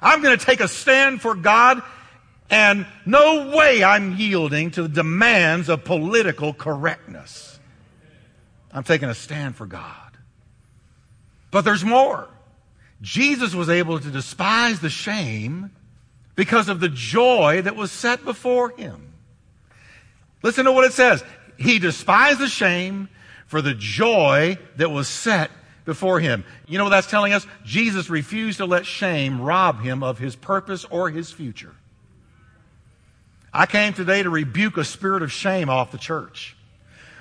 I'm 0.00 0.22
going 0.22 0.36
to 0.36 0.44
take 0.44 0.60
a 0.60 0.68
stand 0.68 1.20
for 1.20 1.34
God, 1.34 1.82
and 2.50 2.86
no 3.06 3.56
way 3.56 3.84
I'm 3.84 4.16
yielding 4.16 4.72
to 4.72 4.82
the 4.82 4.88
demands 4.88 5.68
of 5.68 5.84
political 5.84 6.52
correctness. 6.52 7.60
I'm 8.72 8.84
taking 8.84 9.08
a 9.08 9.14
stand 9.14 9.56
for 9.56 9.66
God. 9.66 10.16
But 11.50 11.62
there's 11.62 11.84
more. 11.84 12.28
Jesus 13.00 13.54
was 13.54 13.68
able 13.68 14.00
to 14.00 14.10
despise 14.10 14.80
the 14.80 14.90
shame 14.90 15.70
because 16.34 16.68
of 16.68 16.80
the 16.80 16.88
joy 16.88 17.62
that 17.62 17.76
was 17.76 17.92
set 17.92 18.24
before 18.24 18.70
him. 18.70 19.12
Listen 20.42 20.64
to 20.64 20.72
what 20.72 20.84
it 20.84 20.92
says. 20.92 21.22
He 21.58 21.78
despised 21.78 22.38
the 22.38 22.48
shame 22.48 23.08
for 23.46 23.62
the 23.62 23.74
joy 23.74 24.58
that 24.76 24.90
was 24.90 25.08
set 25.08 25.50
before 25.84 26.20
him. 26.20 26.44
You 26.66 26.78
know 26.78 26.84
what 26.84 26.90
that's 26.90 27.10
telling 27.10 27.32
us? 27.32 27.46
Jesus 27.64 28.08
refused 28.08 28.58
to 28.58 28.66
let 28.66 28.86
shame 28.86 29.40
rob 29.40 29.80
him 29.80 30.02
of 30.02 30.18
his 30.18 30.36
purpose 30.36 30.84
or 30.84 31.10
his 31.10 31.30
future. 31.30 31.74
I 33.52 33.66
came 33.66 33.92
today 33.92 34.22
to 34.22 34.30
rebuke 34.30 34.78
a 34.78 34.84
spirit 34.84 35.22
of 35.22 35.30
shame 35.30 35.68
off 35.68 35.92
the 35.92 35.98
church. 35.98 36.56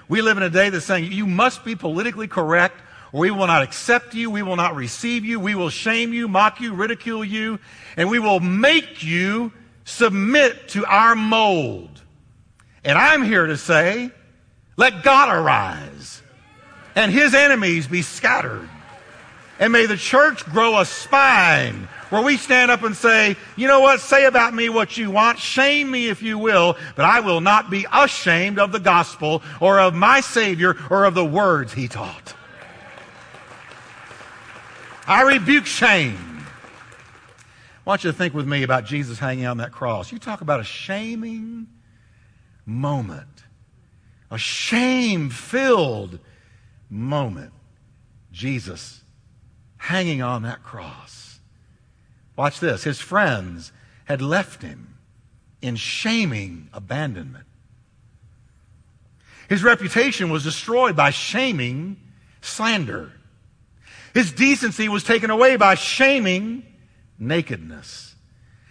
We 0.08 0.22
live 0.22 0.38
in 0.38 0.44
a 0.44 0.50
day 0.50 0.70
that's 0.70 0.86
saying 0.86 1.12
you 1.12 1.28
must 1.28 1.66
be 1.66 1.76
politically 1.76 2.28
correct 2.28 2.82
we 3.12 3.32
will 3.32 3.48
not 3.48 3.62
accept 3.62 4.14
you. 4.14 4.30
We 4.30 4.44
will 4.44 4.56
not 4.56 4.76
receive 4.76 5.26
you. 5.26 5.40
We 5.40 5.56
will 5.56 5.70
shame 5.70 6.14
you, 6.14 6.28
mock 6.28 6.62
you, 6.62 6.74
ridicule 6.74 7.26
you, 7.26 7.60
and 7.98 8.10
we 8.10 8.20
will 8.20 8.40
make 8.40 9.04
you 9.04 9.52
submit 9.84 10.70
to 10.70 10.86
our 10.86 11.16
mold. 11.16 11.90
And 12.84 12.98
I'm 12.98 13.24
here 13.24 13.48
to 13.48 13.58
say, 13.58 14.12
let 14.78 15.04
God 15.04 15.30
arise 15.30 16.22
and 16.96 17.12
his 17.12 17.34
enemies 17.34 17.88
be 17.88 18.02
scattered. 18.02 18.68
And 19.60 19.72
may 19.72 19.86
the 19.86 19.98
church 19.98 20.44
grow 20.46 20.80
a 20.80 20.86
spine 20.86 21.88
where 22.10 22.24
we 22.24 22.38
stand 22.38 22.72
up 22.72 22.82
and 22.82 22.96
say, 22.96 23.36
you 23.56 23.68
know 23.68 23.80
what, 23.82 24.00
say 24.00 24.26
about 24.26 24.56
me 24.56 24.70
what 24.70 24.98
you 24.98 25.12
want, 25.12 25.38
shame 25.38 25.92
me 25.92 26.10
if 26.10 26.24
you 26.24 26.40
will, 26.40 26.78
but 26.96 27.06
I 27.06 27.20
will 27.20 27.42
not 27.42 27.70
be 27.70 27.86
ashamed 27.94 28.58
of 28.58 28.72
the 28.72 28.80
gospel 28.80 29.44
or 29.60 29.80
of 29.80 29.94
my 29.94 30.20
Savior 30.22 30.76
or 30.90 31.06
of 31.06 31.14
the 31.14 31.24
words 31.24 31.74
he 31.74 31.88
taught. 31.88 32.34
I 35.08 35.24
rebuke 35.24 35.66
shame. 35.66 36.18
I 37.86 37.90
want 37.90 38.04
you 38.04 38.12
to 38.12 38.18
think 38.18 38.34
with 38.34 38.48
me 38.48 38.64
about 38.64 38.86
Jesus 38.86 39.18
hanging 39.18 39.46
on 39.46 39.58
that 39.58 39.72
cross. 39.72 40.12
You 40.12 40.20
talk 40.20 40.42
about 40.42 40.60
a 40.60 40.64
shaming 40.64 41.68
moment, 42.66 43.44
a 44.30 44.38
shame 44.38 45.30
filled 45.30 46.20
moment. 46.90 47.54
Jesus 48.32 49.04
hanging 49.78 50.22
on 50.22 50.44
that 50.44 50.64
cross. 50.64 51.40
Watch 52.36 52.60
this. 52.60 52.84
His 52.84 53.00
friends 53.00 53.72
had 54.06 54.22
left 54.22 54.62
him 54.62 54.96
in 55.62 55.76
shaming 55.76 56.70
abandonment. 56.72 57.46
His 59.50 59.64
reputation 59.64 60.30
was 60.30 60.44
destroyed 60.44 60.96
by 60.96 61.10
shaming 61.10 61.98
slander. 62.42 63.12
His 64.14 64.32
decency 64.32 64.90
was 64.90 65.04
taken 65.04 65.30
away 65.30 65.56
by 65.56 65.76
shaming 65.76 66.66
nakedness. 67.18 68.16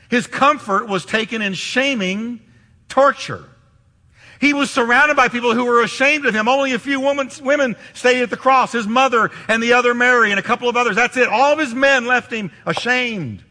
His 0.08 0.26
comfort 0.26 0.88
was 0.88 1.04
taken 1.04 1.40
in 1.40 1.54
shaming 1.54 2.40
torture. 2.88 3.44
He 4.40 4.54
was 4.54 4.70
surrounded 4.70 5.16
by 5.16 5.28
people 5.28 5.54
who 5.54 5.66
were 5.66 5.82
ashamed 5.82 6.24
of 6.24 6.34
him. 6.34 6.48
Only 6.48 6.72
a 6.72 6.78
few 6.78 6.98
women, 6.98 7.30
women 7.42 7.76
stayed 7.92 8.22
at 8.22 8.30
the 8.30 8.36
cross. 8.36 8.72
His 8.72 8.86
mother 8.86 9.30
and 9.48 9.62
the 9.62 9.74
other 9.74 9.94
Mary 9.94 10.30
and 10.30 10.40
a 10.40 10.42
couple 10.42 10.68
of 10.68 10.76
others. 10.76 10.96
That's 10.96 11.16
it. 11.16 11.28
All 11.28 11.52
of 11.52 11.58
his 11.58 11.74
men 11.74 12.06
left 12.06 12.32
him 12.32 12.50
ashamed. 12.64 13.44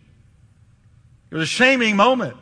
It 1.29 1.35
was 1.35 1.43
a 1.43 1.51
shaming 1.51 1.95
moment. 1.95 2.35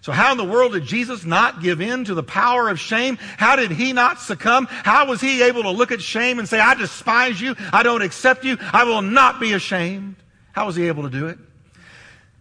So 0.00 0.12
how 0.12 0.32
in 0.32 0.38
the 0.38 0.44
world 0.44 0.72
did 0.72 0.84
Jesus 0.84 1.24
not 1.24 1.62
give 1.62 1.80
in 1.80 2.04
to 2.04 2.14
the 2.14 2.22
power 2.22 2.68
of 2.68 2.78
shame? 2.78 3.18
How 3.36 3.56
did 3.56 3.70
he 3.70 3.92
not 3.92 4.20
succumb? 4.20 4.66
How 4.70 5.06
was 5.06 5.20
he 5.20 5.42
able 5.42 5.64
to 5.64 5.70
look 5.70 5.92
at 5.92 6.00
shame 6.00 6.38
and 6.38 6.48
say, 6.48 6.60
I 6.60 6.74
despise 6.74 7.40
you. 7.40 7.56
I 7.72 7.82
don't 7.82 8.02
accept 8.02 8.44
you. 8.44 8.56
I 8.60 8.84
will 8.84 9.02
not 9.02 9.40
be 9.40 9.52
ashamed. 9.52 10.16
How 10.52 10.66
was 10.66 10.76
he 10.76 10.88
able 10.88 11.02
to 11.02 11.10
do 11.10 11.26
it? 11.26 11.38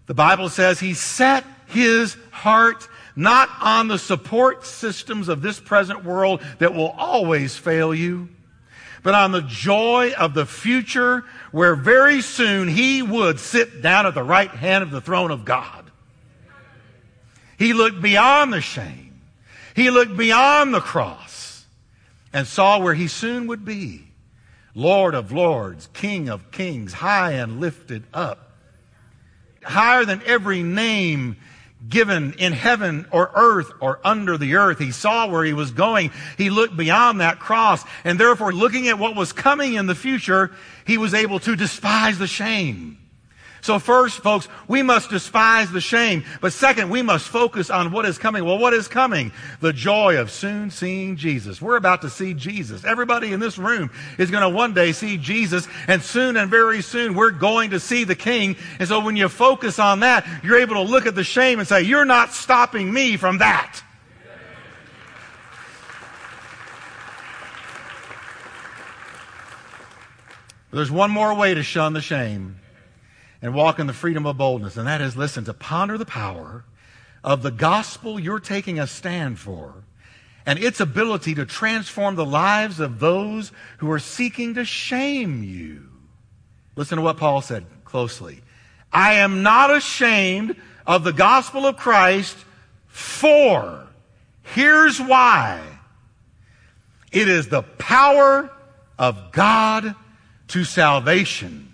The 0.05 0.13
Bible 0.13 0.49
says 0.49 0.79
he 0.79 0.93
set 0.93 1.43
his 1.67 2.15
heart 2.31 2.87
not 3.15 3.49
on 3.61 3.87
the 3.87 3.97
support 3.97 4.65
systems 4.65 5.27
of 5.27 5.41
this 5.41 5.59
present 5.59 6.05
world 6.05 6.41
that 6.59 6.73
will 6.73 6.91
always 6.91 7.57
fail 7.57 7.93
you, 7.93 8.29
but 9.03 9.15
on 9.15 9.31
the 9.31 9.41
joy 9.41 10.13
of 10.17 10.33
the 10.33 10.45
future 10.45 11.25
where 11.51 11.75
very 11.75 12.21
soon 12.21 12.67
he 12.67 13.01
would 13.01 13.39
sit 13.39 13.81
down 13.81 14.05
at 14.05 14.13
the 14.13 14.23
right 14.23 14.51
hand 14.51 14.83
of 14.83 14.91
the 14.91 15.01
throne 15.01 15.31
of 15.31 15.45
God. 15.45 15.76
He 17.57 17.73
looked 17.73 18.01
beyond 18.01 18.53
the 18.53 18.61
shame. 18.61 19.21
He 19.75 19.89
looked 19.89 20.15
beyond 20.15 20.73
the 20.73 20.79
cross 20.79 21.65
and 22.33 22.47
saw 22.47 22.79
where 22.79 22.93
he 22.93 23.07
soon 23.07 23.47
would 23.47 23.65
be. 23.65 24.07
Lord 24.73 25.15
of 25.15 25.31
lords, 25.31 25.87
King 25.93 26.29
of 26.29 26.51
kings, 26.51 26.93
high 26.93 27.33
and 27.33 27.59
lifted 27.59 28.03
up. 28.13 28.51
Higher 29.63 30.05
than 30.05 30.21
every 30.25 30.61
name 30.61 31.37
given 31.89 32.33
in 32.33 32.53
heaven 32.53 33.05
or 33.11 33.31
earth 33.35 33.71
or 33.79 33.99
under 34.03 34.37
the 34.37 34.55
earth. 34.55 34.79
He 34.79 34.91
saw 34.91 35.27
where 35.27 35.43
he 35.43 35.53
was 35.53 35.71
going. 35.71 36.11
He 36.37 36.49
looked 36.49 36.75
beyond 36.75 37.21
that 37.21 37.39
cross 37.39 37.83
and 38.03 38.19
therefore 38.19 38.51
looking 38.51 38.87
at 38.87 38.99
what 38.99 39.15
was 39.15 39.33
coming 39.33 39.75
in 39.75 39.85
the 39.85 39.95
future, 39.95 40.51
he 40.85 40.97
was 40.97 41.13
able 41.13 41.39
to 41.39 41.55
despise 41.55 42.17
the 42.19 42.27
shame. 42.27 42.97
So 43.61 43.79
first, 43.79 44.19
folks, 44.19 44.47
we 44.67 44.83
must 44.83 45.09
despise 45.09 45.71
the 45.71 45.81
shame. 45.81 46.23
But 46.41 46.53
second, 46.53 46.89
we 46.89 47.01
must 47.01 47.27
focus 47.27 47.69
on 47.69 47.91
what 47.91 48.05
is 48.05 48.17
coming. 48.17 48.45
Well, 48.45 48.57
what 48.57 48.73
is 48.73 48.87
coming? 48.87 49.31
The 49.59 49.73
joy 49.73 50.19
of 50.19 50.31
soon 50.31 50.69
seeing 50.69 51.17
Jesus. 51.17 51.61
We're 51.61 51.75
about 51.75 52.01
to 52.03 52.09
see 52.09 52.33
Jesus. 52.33 52.85
Everybody 52.85 53.33
in 53.33 53.39
this 53.39 53.57
room 53.57 53.91
is 54.17 54.31
going 54.31 54.43
to 54.43 54.49
one 54.49 54.73
day 54.73 54.91
see 54.91 55.17
Jesus. 55.17 55.67
And 55.87 56.01
soon 56.01 56.37
and 56.37 56.49
very 56.49 56.81
soon, 56.81 57.13
we're 57.13 57.31
going 57.31 57.71
to 57.71 57.79
see 57.79 58.03
the 58.03 58.15
King. 58.15 58.55
And 58.79 58.87
so 58.87 58.99
when 58.99 59.15
you 59.15 59.27
focus 59.27 59.79
on 59.79 60.01
that, 60.01 60.27
you're 60.43 60.59
able 60.59 60.75
to 60.75 60.81
look 60.89 61.05
at 61.05 61.15
the 61.15 61.23
shame 61.23 61.59
and 61.59 61.67
say, 61.67 61.81
you're 61.81 62.05
not 62.05 62.33
stopping 62.33 62.91
me 62.91 63.17
from 63.17 63.39
that. 63.39 63.81
There's 70.71 70.91
one 70.91 71.09
more 71.09 71.33
way 71.33 71.53
to 71.53 71.63
shun 71.63 71.93
the 71.93 72.01
shame 72.01 72.59
and 73.41 73.53
walk 73.53 73.79
in 73.79 73.87
the 73.87 73.93
freedom 73.93 74.25
of 74.25 74.37
boldness. 74.37 74.77
And 74.77 74.87
that 74.87 75.01
is, 75.01 75.15
listen, 75.15 75.45
to 75.45 75.53
ponder 75.53 75.97
the 75.97 76.05
power 76.05 76.65
of 77.23 77.43
the 77.43 77.51
gospel 77.51 78.19
you're 78.19 78.39
taking 78.39 78.79
a 78.79 78.87
stand 78.87 79.39
for 79.39 79.83
and 80.45 80.57
its 80.59 80.79
ability 80.79 81.35
to 81.35 81.45
transform 81.45 82.15
the 82.15 82.25
lives 82.25 82.79
of 82.79 82.99
those 82.99 83.51
who 83.79 83.91
are 83.91 83.99
seeking 83.99 84.53
to 84.53 84.63
shame 84.63 85.43
you. 85.43 85.83
Listen 86.75 86.97
to 86.97 87.01
what 87.01 87.17
Paul 87.17 87.41
said 87.41 87.65
closely. 87.83 88.41
I 88.91 89.15
am 89.15 89.43
not 89.43 89.75
ashamed 89.75 90.55
of 90.85 91.03
the 91.03 91.11
gospel 91.11 91.65
of 91.65 91.75
Christ 91.75 92.37
for, 92.87 93.87
here's 94.41 95.01
why. 95.01 95.61
It 97.11 97.27
is 97.27 97.49
the 97.49 97.63
power 97.63 98.49
of 98.97 99.31
God 99.31 99.95
to 100.49 100.63
salvation 100.63 101.73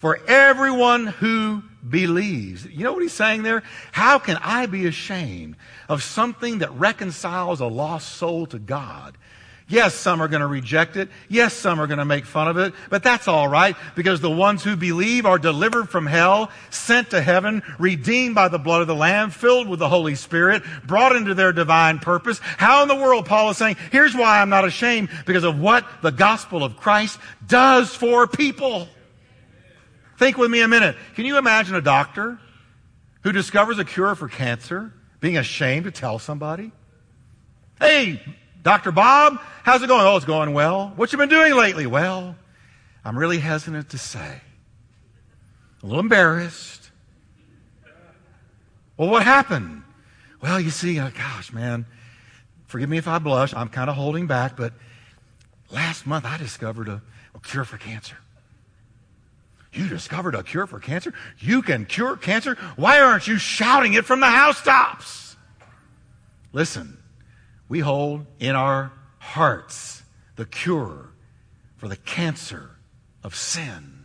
for 0.00 0.18
everyone 0.26 1.06
who 1.06 1.62
believes. 1.88 2.66
You 2.66 2.84
know 2.84 2.92
what 2.92 3.02
he's 3.02 3.12
saying 3.12 3.42
there? 3.42 3.62
How 3.92 4.18
can 4.18 4.38
I 4.42 4.66
be 4.66 4.86
ashamed 4.86 5.56
of 5.88 6.02
something 6.02 6.58
that 6.58 6.72
reconciles 6.72 7.60
a 7.60 7.66
lost 7.66 8.16
soul 8.16 8.46
to 8.46 8.58
God? 8.58 9.16
Yes, 9.68 9.94
some 9.94 10.20
are 10.20 10.26
going 10.26 10.40
to 10.40 10.48
reject 10.48 10.96
it. 10.96 11.08
Yes, 11.28 11.54
some 11.54 11.80
are 11.80 11.86
going 11.86 12.00
to 12.00 12.04
make 12.04 12.24
fun 12.24 12.48
of 12.48 12.58
it, 12.58 12.74
but 12.88 13.04
that's 13.04 13.28
all 13.28 13.46
right 13.46 13.76
because 13.94 14.20
the 14.20 14.28
ones 14.28 14.64
who 14.64 14.74
believe 14.74 15.26
are 15.26 15.38
delivered 15.38 15.88
from 15.88 16.06
hell, 16.06 16.50
sent 16.70 17.10
to 17.10 17.20
heaven, 17.20 17.62
redeemed 17.78 18.34
by 18.34 18.48
the 18.48 18.58
blood 18.58 18.80
of 18.80 18.88
the 18.88 18.96
Lamb, 18.96 19.30
filled 19.30 19.68
with 19.68 19.78
the 19.78 19.88
Holy 19.88 20.16
Spirit, 20.16 20.64
brought 20.84 21.14
into 21.14 21.34
their 21.34 21.52
divine 21.52 22.00
purpose. 22.00 22.40
How 22.42 22.82
in 22.82 22.88
the 22.88 22.96
world, 22.96 23.26
Paul 23.26 23.50
is 23.50 23.58
saying, 23.58 23.76
here's 23.92 24.14
why 24.14 24.40
I'm 24.40 24.48
not 24.48 24.64
ashamed 24.64 25.08
because 25.24 25.44
of 25.44 25.60
what 25.60 25.86
the 26.02 26.10
gospel 26.10 26.64
of 26.64 26.76
Christ 26.76 27.20
does 27.46 27.94
for 27.94 28.26
people. 28.26 28.88
Think 30.20 30.36
with 30.36 30.50
me 30.50 30.60
a 30.60 30.68
minute. 30.68 30.96
Can 31.14 31.24
you 31.24 31.38
imagine 31.38 31.74
a 31.76 31.80
doctor 31.80 32.38
who 33.22 33.32
discovers 33.32 33.78
a 33.78 33.86
cure 33.86 34.14
for 34.14 34.28
cancer 34.28 34.92
being 35.18 35.38
ashamed 35.38 35.84
to 35.84 35.90
tell 35.90 36.18
somebody? 36.18 36.72
Hey, 37.78 38.20
Dr. 38.62 38.92
Bob, 38.92 39.40
how's 39.62 39.82
it 39.82 39.86
going? 39.86 40.04
Oh, 40.04 40.16
it's 40.16 40.26
going 40.26 40.52
well. 40.52 40.92
What 40.96 41.10
you 41.10 41.16
been 41.16 41.30
doing 41.30 41.54
lately? 41.54 41.86
Well, 41.86 42.36
I'm 43.02 43.18
really 43.18 43.38
hesitant 43.38 43.88
to 43.88 43.96
say. 43.96 44.42
A 45.82 45.86
little 45.86 46.00
embarrassed. 46.00 46.90
Well, 48.98 49.08
what 49.08 49.22
happened? 49.22 49.84
Well, 50.42 50.60
you 50.60 50.68
see, 50.68 50.98
uh, 50.98 51.08
gosh, 51.08 51.50
man, 51.50 51.86
forgive 52.66 52.90
me 52.90 52.98
if 52.98 53.08
I 53.08 53.20
blush. 53.20 53.54
I'm 53.54 53.70
kind 53.70 53.88
of 53.88 53.96
holding 53.96 54.26
back, 54.26 54.54
but 54.54 54.74
last 55.70 56.06
month 56.06 56.26
I 56.26 56.36
discovered 56.36 56.88
a, 56.88 57.00
a 57.34 57.40
cure 57.40 57.64
for 57.64 57.78
cancer. 57.78 58.18
You 59.72 59.88
discovered 59.88 60.34
a 60.34 60.42
cure 60.42 60.66
for 60.66 60.80
cancer? 60.80 61.14
You 61.38 61.62
can 61.62 61.86
cure 61.86 62.16
cancer? 62.16 62.56
Why 62.76 63.00
aren't 63.00 63.28
you 63.28 63.38
shouting 63.38 63.94
it 63.94 64.04
from 64.04 64.20
the 64.20 64.26
housetops? 64.26 65.36
Listen, 66.52 66.98
we 67.68 67.78
hold 67.78 68.26
in 68.40 68.56
our 68.56 68.92
hearts 69.18 70.02
the 70.36 70.44
cure 70.44 71.10
for 71.76 71.86
the 71.88 71.96
cancer 71.96 72.70
of 73.22 73.34
sin. 73.36 74.04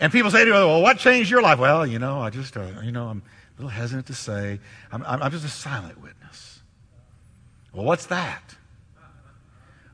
And 0.00 0.12
people 0.12 0.30
say 0.30 0.44
to 0.44 0.50
me, 0.50 0.52
well, 0.52 0.82
what 0.82 0.98
changed 0.98 1.30
your 1.30 1.42
life? 1.42 1.58
Well, 1.58 1.86
you 1.86 1.98
know, 1.98 2.20
I 2.20 2.30
just, 2.30 2.56
uh, 2.56 2.66
you 2.82 2.92
know, 2.92 3.08
I'm 3.08 3.18
a 3.18 3.62
little 3.62 3.70
hesitant 3.70 4.06
to 4.08 4.14
say. 4.14 4.60
I'm, 4.92 5.02
I'm 5.04 5.30
just 5.32 5.44
a 5.44 5.48
silent 5.48 6.00
witness. 6.00 6.60
Well, 7.72 7.84
what's 7.84 8.06
that? 8.06 8.54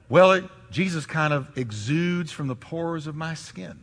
Well, 0.09 0.33
it, 0.33 0.45
Jesus 0.75 1.07
kind 1.07 1.33
of 1.33 1.57
exudes 1.57 2.33
from 2.33 2.49
the 2.49 2.57
pores 2.57 3.07
of 3.07 3.15
my 3.15 3.35
skin. 3.35 3.81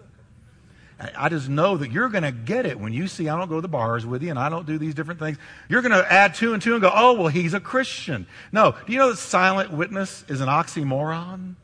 I 1.16 1.30
just 1.30 1.48
know 1.48 1.78
that 1.78 1.90
you're 1.90 2.10
going 2.10 2.26
to 2.26 2.34
get 2.34 2.66
it 2.66 2.78
when 2.78 2.92
you 2.92 3.08
see 3.08 3.30
I 3.30 3.38
don't 3.38 3.48
go 3.48 3.56
to 3.56 3.62
the 3.62 3.70
bars 3.70 4.06
with 4.06 4.22
you 4.22 4.30
and 4.30 4.38
I 4.38 4.50
don't 4.50 4.68
do 4.68 4.78
these 4.78 4.94
different 4.94 5.22
things. 5.22 5.38
You're 5.70 5.82
going 5.82 5.94
to 5.94 6.12
add 6.12 6.36
two 6.36 6.54
and 6.54 6.62
two 6.62 6.74
and 6.74 6.82
go, 6.82 6.92
oh, 6.94 7.14
well, 7.14 7.28
he's 7.30 7.54
a 7.54 7.62
Christian. 7.62 8.28
No. 8.52 8.76
Do 8.86 8.92
you 8.92 9.00
know 9.00 9.10
that 9.10 9.16
silent 9.16 9.72
witness 9.72 10.26
is 10.28 10.42
an 10.42 10.50
oxymoron? 10.50 11.56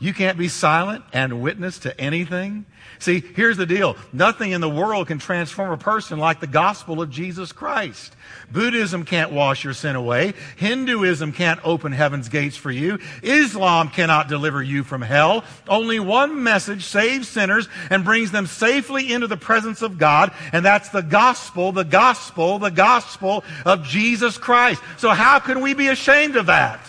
You 0.00 0.14
can't 0.14 0.38
be 0.38 0.48
silent 0.48 1.04
and 1.12 1.42
witness 1.42 1.80
to 1.80 2.00
anything. 2.00 2.66
See, 3.00 3.20
here's 3.20 3.56
the 3.56 3.66
deal. 3.66 3.96
Nothing 4.12 4.52
in 4.52 4.60
the 4.60 4.68
world 4.68 5.08
can 5.08 5.18
transform 5.18 5.72
a 5.72 5.76
person 5.76 6.18
like 6.18 6.38
the 6.38 6.46
gospel 6.46 7.02
of 7.02 7.10
Jesus 7.10 7.50
Christ. 7.50 8.14
Buddhism 8.50 9.04
can't 9.04 9.32
wash 9.32 9.64
your 9.64 9.74
sin 9.74 9.96
away. 9.96 10.34
Hinduism 10.56 11.32
can't 11.32 11.60
open 11.64 11.92
heaven's 11.92 12.28
gates 12.28 12.56
for 12.56 12.70
you. 12.70 12.98
Islam 13.22 13.88
cannot 13.90 14.28
deliver 14.28 14.62
you 14.62 14.84
from 14.84 15.02
hell. 15.02 15.44
Only 15.68 15.98
one 15.98 16.42
message 16.42 16.84
saves 16.84 17.28
sinners 17.28 17.68
and 17.90 18.04
brings 18.04 18.30
them 18.30 18.46
safely 18.46 19.12
into 19.12 19.26
the 19.26 19.36
presence 19.36 19.82
of 19.82 19.98
God, 19.98 20.32
and 20.52 20.64
that's 20.64 20.88
the 20.90 21.02
gospel, 21.02 21.72
the 21.72 21.84
gospel, 21.84 22.58
the 22.58 22.70
gospel 22.70 23.44
of 23.64 23.84
Jesus 23.84 24.38
Christ. 24.38 24.82
So 24.96 25.10
how 25.10 25.40
can 25.40 25.60
we 25.60 25.74
be 25.74 25.88
ashamed 25.88 26.36
of 26.36 26.46
that? 26.46 26.80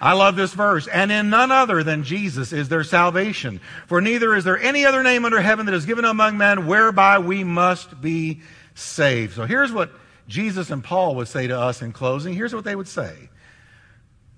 I 0.00 0.12
love 0.12 0.36
this 0.36 0.52
verse. 0.52 0.86
And 0.88 1.10
in 1.10 1.30
none 1.30 1.50
other 1.50 1.82
than 1.82 2.04
Jesus 2.04 2.52
is 2.52 2.68
there 2.68 2.84
salvation. 2.84 3.60
For 3.86 4.00
neither 4.00 4.34
is 4.34 4.44
there 4.44 4.58
any 4.58 4.84
other 4.84 5.02
name 5.02 5.24
under 5.24 5.40
heaven 5.40 5.66
that 5.66 5.74
is 5.74 5.86
given 5.86 6.04
among 6.04 6.36
men 6.36 6.66
whereby 6.66 7.18
we 7.18 7.44
must 7.44 8.00
be 8.00 8.42
saved. 8.74 9.34
So 9.34 9.46
here's 9.46 9.72
what 9.72 9.90
Jesus 10.28 10.70
and 10.70 10.84
Paul 10.84 11.14
would 11.16 11.28
say 11.28 11.46
to 11.46 11.58
us 11.58 11.82
in 11.82 11.92
closing. 11.92 12.34
Here's 12.34 12.54
what 12.54 12.64
they 12.64 12.76
would 12.76 12.88
say. 12.88 13.14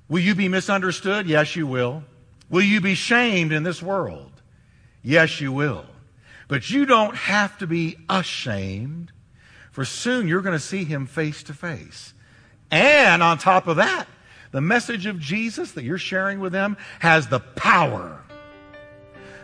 Will 0.09 0.21
you 0.21 0.35
be 0.35 0.49
misunderstood? 0.49 1.27
Yes, 1.27 1.57
you 1.57 1.67
will. 1.67 2.05
Will 2.49 2.63
you 2.63 2.81
be 2.81 2.95
shamed 2.95 3.53
in 3.53 3.63
this 3.63 3.83
world? 3.83 4.33
Yes, 5.03 5.41
you 5.41 5.53
will. 5.53 5.85
But 6.47 6.71
you 6.71 6.87
don't 6.87 7.15
have 7.15 7.59
to 7.59 7.67
be 7.67 7.99
ashamed, 8.09 9.13
for 9.71 9.85
soon 9.85 10.27
you're 10.27 10.41
going 10.41 10.57
to 10.57 10.65
see 10.65 10.85
him 10.85 11.07
face 11.07 11.43
to 11.45 11.53
face. 11.53 12.15
And 12.71 13.23
on 13.23 13.37
top 13.37 13.67
of 13.67 13.77
that, 13.77 14.07
the 14.51 14.61
message 14.61 15.07
of 15.07 15.19
Jesus 15.19 15.73
that 15.73 15.85
you're 15.85 15.99
sharing 15.99 16.41
with 16.41 16.53
them 16.53 16.77
has 17.01 17.29
the 17.29 17.41
power 17.41 18.23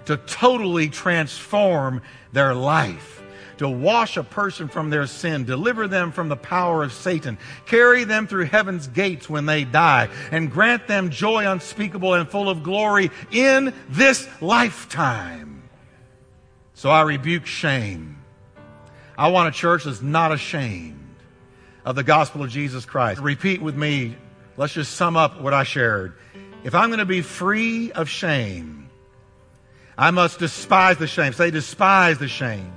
to 0.06 0.16
totally 0.16 0.88
transform 0.88 2.02
their 2.32 2.54
life, 2.54 3.22
to 3.58 3.68
wash 3.68 4.16
a 4.16 4.22
person 4.22 4.68
from 4.68 4.90
their 4.90 5.06
sin, 5.06 5.44
deliver 5.44 5.88
them 5.88 6.12
from 6.12 6.28
the 6.28 6.36
power 6.36 6.82
of 6.82 6.92
Satan, 6.92 7.38
carry 7.66 8.04
them 8.04 8.26
through 8.26 8.44
heaven's 8.44 8.86
gates 8.88 9.28
when 9.28 9.46
they 9.46 9.64
die, 9.64 10.08
and 10.30 10.50
grant 10.50 10.86
them 10.86 11.10
joy 11.10 11.50
unspeakable 11.50 12.14
and 12.14 12.28
full 12.28 12.48
of 12.48 12.62
glory 12.62 13.10
in 13.30 13.72
this 13.88 14.28
lifetime. 14.40 15.62
So 16.74 16.90
I 16.90 17.02
rebuke 17.02 17.46
shame. 17.46 18.18
I 19.16 19.28
want 19.28 19.48
a 19.48 19.56
church 19.56 19.84
that's 19.84 20.02
not 20.02 20.32
ashamed 20.32 21.00
of 21.84 21.94
the 21.94 22.02
gospel 22.02 22.42
of 22.42 22.50
Jesus 22.50 22.84
Christ. 22.84 23.20
Repeat 23.20 23.62
with 23.62 23.76
me 23.76 24.16
Let's 24.56 24.72
just 24.72 24.94
sum 24.94 25.16
up 25.16 25.40
what 25.40 25.52
I 25.52 25.64
shared. 25.64 26.14
If 26.62 26.74
I'm 26.74 26.88
going 26.88 26.98
to 26.98 27.04
be 27.04 27.22
free 27.22 27.92
of 27.92 28.08
shame, 28.08 28.88
I 29.96 30.10
must 30.10 30.38
despise 30.38 30.98
the 30.98 31.06
shame. 31.06 31.32
Say, 31.32 31.50
despise 31.50 32.18
the 32.18 32.28
shame. 32.28 32.72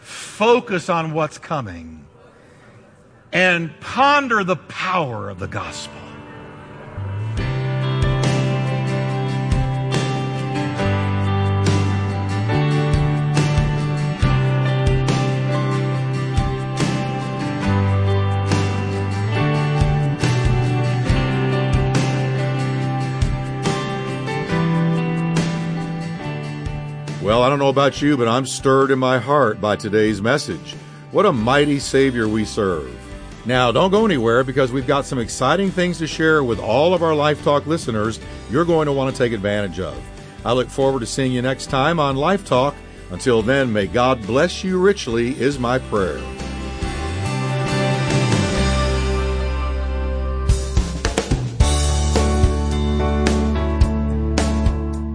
Focus 0.00 0.88
on 0.88 1.12
what's 1.12 1.38
coming. 1.38 2.06
And 3.32 3.78
ponder 3.80 4.44
the 4.44 4.56
power 4.56 5.30
of 5.30 5.38
the 5.38 5.48
gospel. 5.48 6.01
Don't 27.52 27.58
know 27.58 27.68
about 27.68 28.00
you, 28.00 28.16
but 28.16 28.28
I'm 28.28 28.46
stirred 28.46 28.90
in 28.90 28.98
my 28.98 29.18
heart 29.18 29.60
by 29.60 29.76
today's 29.76 30.22
message. 30.22 30.74
What 31.10 31.26
a 31.26 31.32
mighty 31.32 31.78
Savior 31.80 32.26
we 32.26 32.46
serve. 32.46 32.90
Now, 33.44 33.70
don't 33.70 33.90
go 33.90 34.06
anywhere 34.06 34.42
because 34.42 34.72
we've 34.72 34.86
got 34.86 35.04
some 35.04 35.18
exciting 35.18 35.70
things 35.70 35.98
to 35.98 36.06
share 36.06 36.42
with 36.42 36.58
all 36.58 36.94
of 36.94 37.02
our 37.02 37.14
Life 37.14 37.44
Talk 37.44 37.66
listeners 37.66 38.20
you're 38.50 38.64
going 38.64 38.86
to 38.86 38.92
want 38.92 39.14
to 39.14 39.18
take 39.18 39.34
advantage 39.34 39.80
of. 39.80 40.02
I 40.46 40.54
look 40.54 40.70
forward 40.70 41.00
to 41.00 41.06
seeing 41.06 41.32
you 41.32 41.42
next 41.42 41.66
time 41.66 42.00
on 42.00 42.16
Life 42.16 42.46
Talk. 42.46 42.74
Until 43.10 43.42
then, 43.42 43.70
may 43.70 43.86
God 43.86 44.26
bless 44.26 44.64
you 44.64 44.80
richly, 44.80 45.38
is 45.38 45.58
my 45.58 45.78
prayer. 45.78 46.22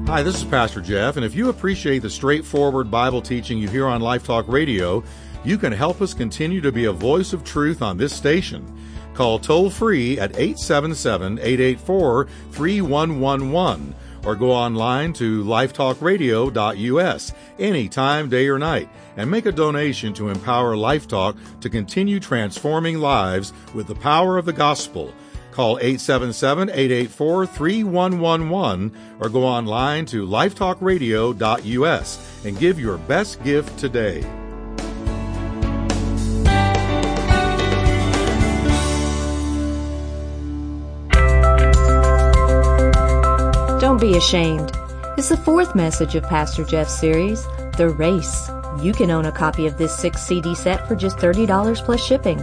Hi, 0.08 0.24
this 0.24 0.38
is 0.38 0.46
Pastor 0.46 0.80
Jeff, 0.80 1.18
and 1.18 1.26
if 1.26 1.36
you 1.36 1.50
appreciate 1.50 2.00
the 2.00 2.10
straightforward 2.10 2.90
Bible 2.90 3.22
teaching 3.22 3.58
you 3.58 3.68
hear 3.68 3.88
on 3.88 4.00
Life 4.00 4.24
Talk 4.24 4.48
Radio, 4.48 5.04
you 5.44 5.58
can 5.58 5.74
help 5.74 6.02
us 6.02 6.14
continue 6.14 6.62
to 6.62 6.72
be 6.72 6.86
a 6.86 6.94
voice 6.94 7.34
of 7.34 7.44
truth 7.44 7.82
on 7.82 7.98
this 7.98 8.16
station. 8.16 8.66
Call 9.14 9.38
toll 9.38 9.70
free 9.70 10.18
at 10.18 10.32
877 10.38 11.40
884 11.40 12.30
3111 12.52 13.94
or 14.26 14.36
go 14.38 14.50
online 14.50 15.12
to 15.12 15.44
lifetalkradio.us 15.44 17.34
anytime, 17.60 18.30
day 18.30 18.48
or 18.48 18.58
night, 18.58 18.88
and 19.18 19.30
make 19.30 19.46
a 19.46 19.52
donation 19.52 20.14
to 20.14 20.30
empower 20.30 20.78
Life 20.78 21.10
Talk 21.10 21.36
to 21.60 21.70
continue 21.70 22.22
transforming 22.22 23.00
lives 23.00 23.52
with 23.74 23.88
the 23.88 23.96
power 23.96 24.38
of 24.38 24.46
the 24.46 24.54
gospel. 24.54 25.14
Call 25.58 25.80
877 25.80 26.70
884 26.70 27.48
3111 27.48 28.92
or 29.20 29.28
go 29.28 29.44
online 29.44 30.06
to 30.06 30.28
lifetalkradio.us 30.28 32.46
and 32.46 32.60
give 32.60 32.80
your 32.80 33.00
best 33.00 33.44
gift 33.44 33.80
today. 33.80 34.22
Don't 43.82 44.00
be 44.00 44.16
ashamed. 44.16 44.72
It's 45.18 45.30
the 45.30 45.42
fourth 45.44 45.74
message 45.74 46.14
of 46.14 46.22
Pastor 46.26 46.66
Jeff's 46.66 47.00
series, 47.00 47.44
The 47.78 47.90
Race. 47.98 48.52
You 48.84 48.94
can 48.94 49.10
own 49.10 49.26
a 49.26 49.32
copy 49.32 49.66
of 49.66 49.80
this 49.80 49.98
six 49.98 50.22
CD 50.22 50.54
set 50.54 50.88
for 50.88 50.96
just 50.96 51.18
$30 51.18 51.84
plus 51.84 52.06
shipping. 52.06 52.38